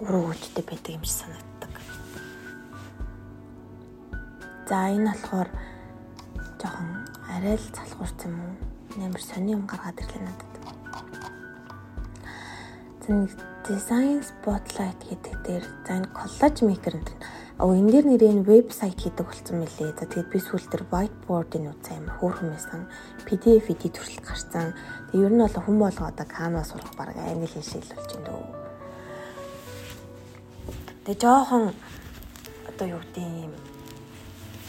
уруу 0.04 0.24
хүчтэй 0.28 0.64
байдаг 0.68 0.92
юм 0.96 1.04
шиг 1.04 1.16
санагддаг. 1.24 1.72
За 4.68 4.76
энэ 4.92 5.08
болохоор 5.08 5.48
жоохон 6.60 6.90
арай 7.32 7.56
л 7.56 7.68
залхуурч 7.72 8.18
юм 8.28 8.36
уу? 8.44 8.54
Нэмэр 9.00 9.22
сони 9.24 9.56
юм 9.56 9.64
гаргаад 9.64 10.00
ирлээ 10.00 10.22
надад. 10.28 10.52
Нэг 13.08 13.32
design 13.64 14.20
spotlight 14.20 15.00
гэдэг 15.08 15.34
дээр 15.44 15.64
за 15.88 15.92
энэ 15.96 16.12
collage 16.12 16.60
maker 16.68 17.00
энэ 17.00 17.33
Оо 17.54 17.70
энэ 17.70 18.02
дэр 18.02 18.06
нэрээ 18.10 18.42
вебсайт 18.42 18.98
хийдэг 18.98 19.30
болсон 19.30 19.62
мөлий. 19.62 19.94
За 19.94 20.10
тэгээд 20.10 20.26
би 20.26 20.38
сүүл 20.42 20.66
дээр 20.66 20.90
whiteboard-ын 20.90 21.70
үцээ 21.70 22.02
амар 22.02 22.18
хөөрхөн 22.18 22.50
байсан. 22.50 22.90
PDF 23.22 23.70
эдит 23.70 23.94
төрөлд 23.94 24.26
гарцсан. 24.26 24.74
Тэгээд 25.14 25.22
ер 25.22 25.30
нь 25.30 25.38
бол 25.38 25.62
хүн 25.62 25.78
болго 25.78 26.02
одоо 26.02 26.26
Canva 26.26 26.66
сурах 26.66 26.90
баг 26.98 27.14
англи 27.14 27.46
хэл 27.46 27.62
шилжүүлж 27.62 28.10
байна 28.10 28.26
дөө. 28.26 28.42
Тэгээд 31.06 31.22
жоохон 31.22 31.64
одоо 32.74 32.86
юу 32.90 33.02
гэдэг 33.06 33.22
юм 33.22 33.54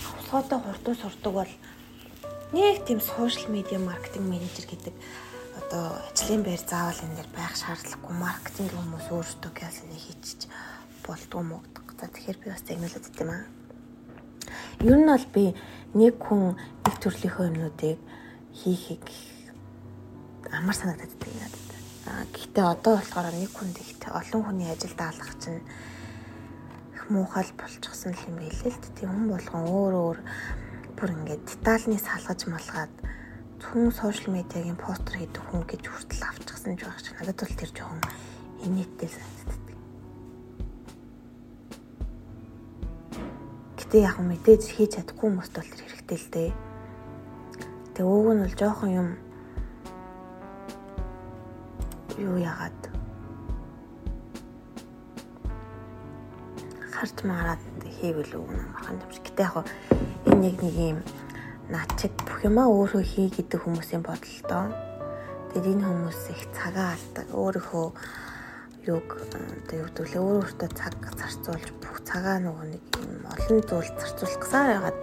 хавсгаатай 0.05 0.59
хурдан 0.61 0.95
сурдаг 1.01 1.33
бол 1.33 1.53
нэг 2.53 2.85
тийм 2.85 3.01
сошиал 3.01 3.49
медиа 3.49 3.81
маркетинг 3.81 4.29
менежер 4.29 4.69
гэдэг 4.69 4.93
одоо 5.57 6.05
ажлын 6.13 6.45
байр 6.45 6.61
заавал 6.61 7.01
энэ 7.01 7.17
дэр 7.17 7.29
байх 7.33 7.57
шаардлагагүй 7.57 8.13
маркетинг 8.13 8.71
хүмүүс 8.77 9.09
өөрсдөө 9.09 9.51
кэлсэний 9.57 9.97
хийчих 9.97 10.53
болдгоо 11.01 11.41
мөгдөг 11.41 11.84
За 12.05 12.13
тэгэхээр 12.13 12.37
би 12.37 12.49
бас 12.53 12.61
загнуулаад 12.61 13.09
идэм 13.09 13.29
аа. 13.33 13.45
Ер 14.85 14.97
нь 15.01 15.09
бол 15.09 15.25
би 15.33 15.57
нэг 15.97 16.21
хүн 16.21 16.53
нэг 16.53 16.95
төрлийнхөө 17.01 17.49
юмнуудыг 17.49 17.97
хийхийг 18.53 19.09
амар 20.53 20.77
санагдаад 20.77 21.17
байдаг 21.17 21.33
надад. 21.41 21.69
Аа 22.05 22.23
гэхдээ 22.29 22.65
одоо 22.77 22.93
болохоор 23.01 23.33
нэг 23.33 23.49
хүнд 23.57 23.81
ихтэй 23.81 24.11
олон 24.13 24.41
хүний 24.45 24.69
ажил 24.69 24.93
даалгах 24.93 25.33
чинь 25.41 25.65
их 26.93 27.03
муухай 27.09 27.49
болчихсон 27.57 28.13
юм 28.29 28.37
билээ 28.37 28.69
л 28.69 28.93
тийм 28.93 29.09
хүн 29.09 29.25
болгон 29.33 29.65
өөр 29.65 29.93
өөр 29.97 30.19
бүр 30.93 31.09
ингээд 31.09 31.41
детальны 31.41 31.97
салгаж 31.97 32.45
малгаад 32.45 32.93
зөвхөн 33.57 33.89
сошиал 33.89 34.37
медиагийн 34.37 34.77
постэр 34.77 35.25
хийдэг 35.25 35.41
хүн 35.41 35.65
гэж 35.65 35.81
хүртэл 35.89 36.21
авчихсан 36.29 36.77
ч 36.77 36.85
байх 36.85 37.01
шиг 37.01 37.17
надад 37.17 37.41
бол 37.41 37.57
тэр 37.57 37.71
жоохон 37.73 38.01
инээдтэй 38.61 39.09
санагддаг. 39.09 39.64
Гэтэ 43.95 44.11
яг 44.11 44.19
мэдээж 44.19 44.63
хийж 44.75 44.91
чадахгүй 44.99 45.31
хүмүүст 45.31 45.55
бол 45.55 45.71
хэрэгтэй 45.71 46.19
л 46.19 46.27
дээ. 46.35 46.51
Тэгээ 47.95 48.11
ууг 48.11 48.27
нь 48.35 48.43
бол 48.43 48.55
жоохон 48.59 48.91
юм 48.91 49.09
юу 52.19 52.35
яагаад 52.35 52.81
харж 56.91 57.17
мараад 57.23 57.63
хийвэл 57.87 58.35
үг 58.35 58.51
юм 58.51 58.67
ахын 58.75 58.99
юм 58.99 59.11
шиг. 59.15 59.31
Гэтэ 59.31 59.47
яг 59.47 59.63
энэ 60.27 60.43
нэг 60.43 60.55
нэг 60.59 60.75
юм 60.75 60.99
наачиг 61.71 62.11
бүх 62.19 62.43
юмаа 62.43 62.67
өөрөө 62.67 62.99
хий 62.99 63.31
гэдэг 63.31 63.63
хүмүүсийн 63.63 64.03
бодолтой. 64.03 64.75
Тэгээд 65.55 65.71
энэ 65.71 65.87
хүмүүс 65.87 66.35
их 66.35 66.43
цагаа 66.51 66.99
алдаг. 66.99 67.31
Өөрийнхөө 67.31 67.87
юг 68.91 69.07
одоо 69.23 69.75
юу 69.79 69.87
гэвэл 69.87 70.19
өөрөө 70.19 70.35
өөртөө 70.43 70.69
цаг 70.75 70.99
зарцуулж 71.15 71.71
бүх 71.79 71.94
цагаа 72.05 72.37
нөгөө 72.37 72.65
нэг 72.69 72.83
олон 73.33 73.59
зүйл 73.65 73.89
зарцуулах 73.97 74.37
гэсэн 74.37 74.63
байгаад 74.69 74.99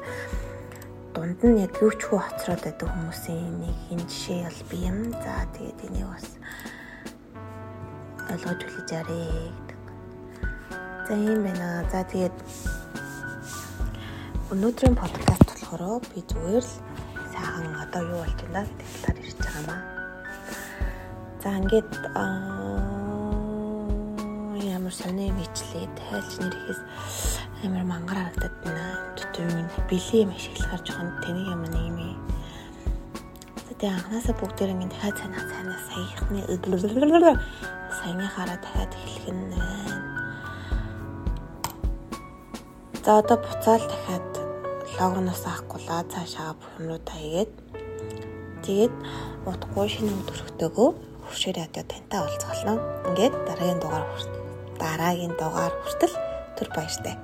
дунд 1.15 1.41
нь 1.45 1.61
яг 1.61 1.75
юу 1.83 1.93
ч 1.93 2.01
хөө 2.07 2.21
хоцроод 2.23 2.63
байдаг 2.63 2.89
хүмүүсийн 2.89 3.53
нэг 3.59 3.77
энэ 3.93 4.07
жишээ 4.07 4.47
бол 4.47 4.63
би 4.71 4.79
юм. 4.87 4.99
За 5.19 5.35
тэгээд 5.55 5.79
энийг 5.87 6.09
бас 6.09 6.27
ойлгож 8.31 8.61
үлээж 8.65 8.91
ярэ 9.03 9.19
гэдэг. 9.69 9.81
За 11.07 11.15
юм 11.19 11.39
байна. 11.43 11.69
За 11.93 12.01
тэгээд 12.07 12.37
өнөөдрийн 14.55 14.97
подкаст 14.97 15.47
болохоор 15.51 16.01
би 16.15 16.21
зүгээр 16.31 16.65
л 16.65 16.75
сайхан 17.35 17.67
одоо 17.83 18.03
юу 18.09 18.19
болж 18.23 18.39
байна 18.47 18.63
гэдэг 18.63 18.89
талаар 19.03 19.19
ярьж 19.21 19.39
байгаа 19.43 19.61
юм 19.61 19.71
аа. 19.75 19.83
За 21.43 21.49
ингээд 21.59 21.91
аа 22.15 22.92
амар 24.93 25.09
сони 25.09 25.33
мэдлээ 25.33 25.89
тайлж 25.97 26.33
нэрхээс 26.37 26.81
амар 27.65 27.85
мангар 27.85 28.19
харагдаад 28.29 28.57
байна. 28.61 28.85
Тутын 29.17 29.65
бэлээ 29.89 30.23
юм 30.25 30.31
ашиглахаар 30.37 30.83
жоохон 30.85 31.09
тэнийг 31.25 31.49
юм 31.49 31.63
нэг 31.65 31.85
юм. 31.89 31.99
Тэгээ 33.81 33.89
анханасаа 33.97 34.37
бүгдээр 34.37 34.71
ингэ 34.77 34.93
дахиад 34.93 35.17
санаа 35.17 35.45
цайнаа 35.49 35.81
саяхны 35.89 36.41
саяныхаараа 37.99 38.59
дахиад 38.61 38.93
эхлэх 38.93 39.27
нь 39.33 39.49
байна. 39.49 39.97
За 43.05 43.19
одоо 43.19 43.37
буцаал 43.41 43.85
дахиад 43.89 44.29
логоноос 45.01 45.45
авахгүйла 45.49 46.05
цаашаа 46.13 46.53
бүх 46.53 46.69
юмруудаа 46.77 47.17
хийгээд 47.17 47.53
тэгээд 48.65 48.95
удахгүй 49.49 49.89
шинэ 49.89 50.13
өдөр 50.21 50.37
өрхтөөгөө 50.37 50.89
хуршир 51.25 51.57
радио 51.57 51.83
тантай 51.89 52.21
уулзгалаа. 52.21 52.77
Ингээд 53.09 53.35
дараагийн 53.49 53.81
дугаар 53.81 54.07
хүрт 54.13 54.42
дараагийн 54.81 55.35
дугаар 55.41 55.75
хүртэл 55.83 56.15
түр 56.57 56.69
баяртай. 56.77 57.17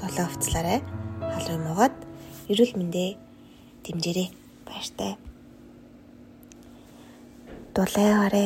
Долоо 0.00 0.26
хувцлаарай. 0.30 0.80
Халуун 1.32 1.62
муугаад 1.66 1.96
эрүүл 2.50 2.72
мэндэ 2.78 3.04
дэмжээрэй. 3.84 4.28
Баяртай. 4.66 5.12
Дулааваарэ 7.74 8.44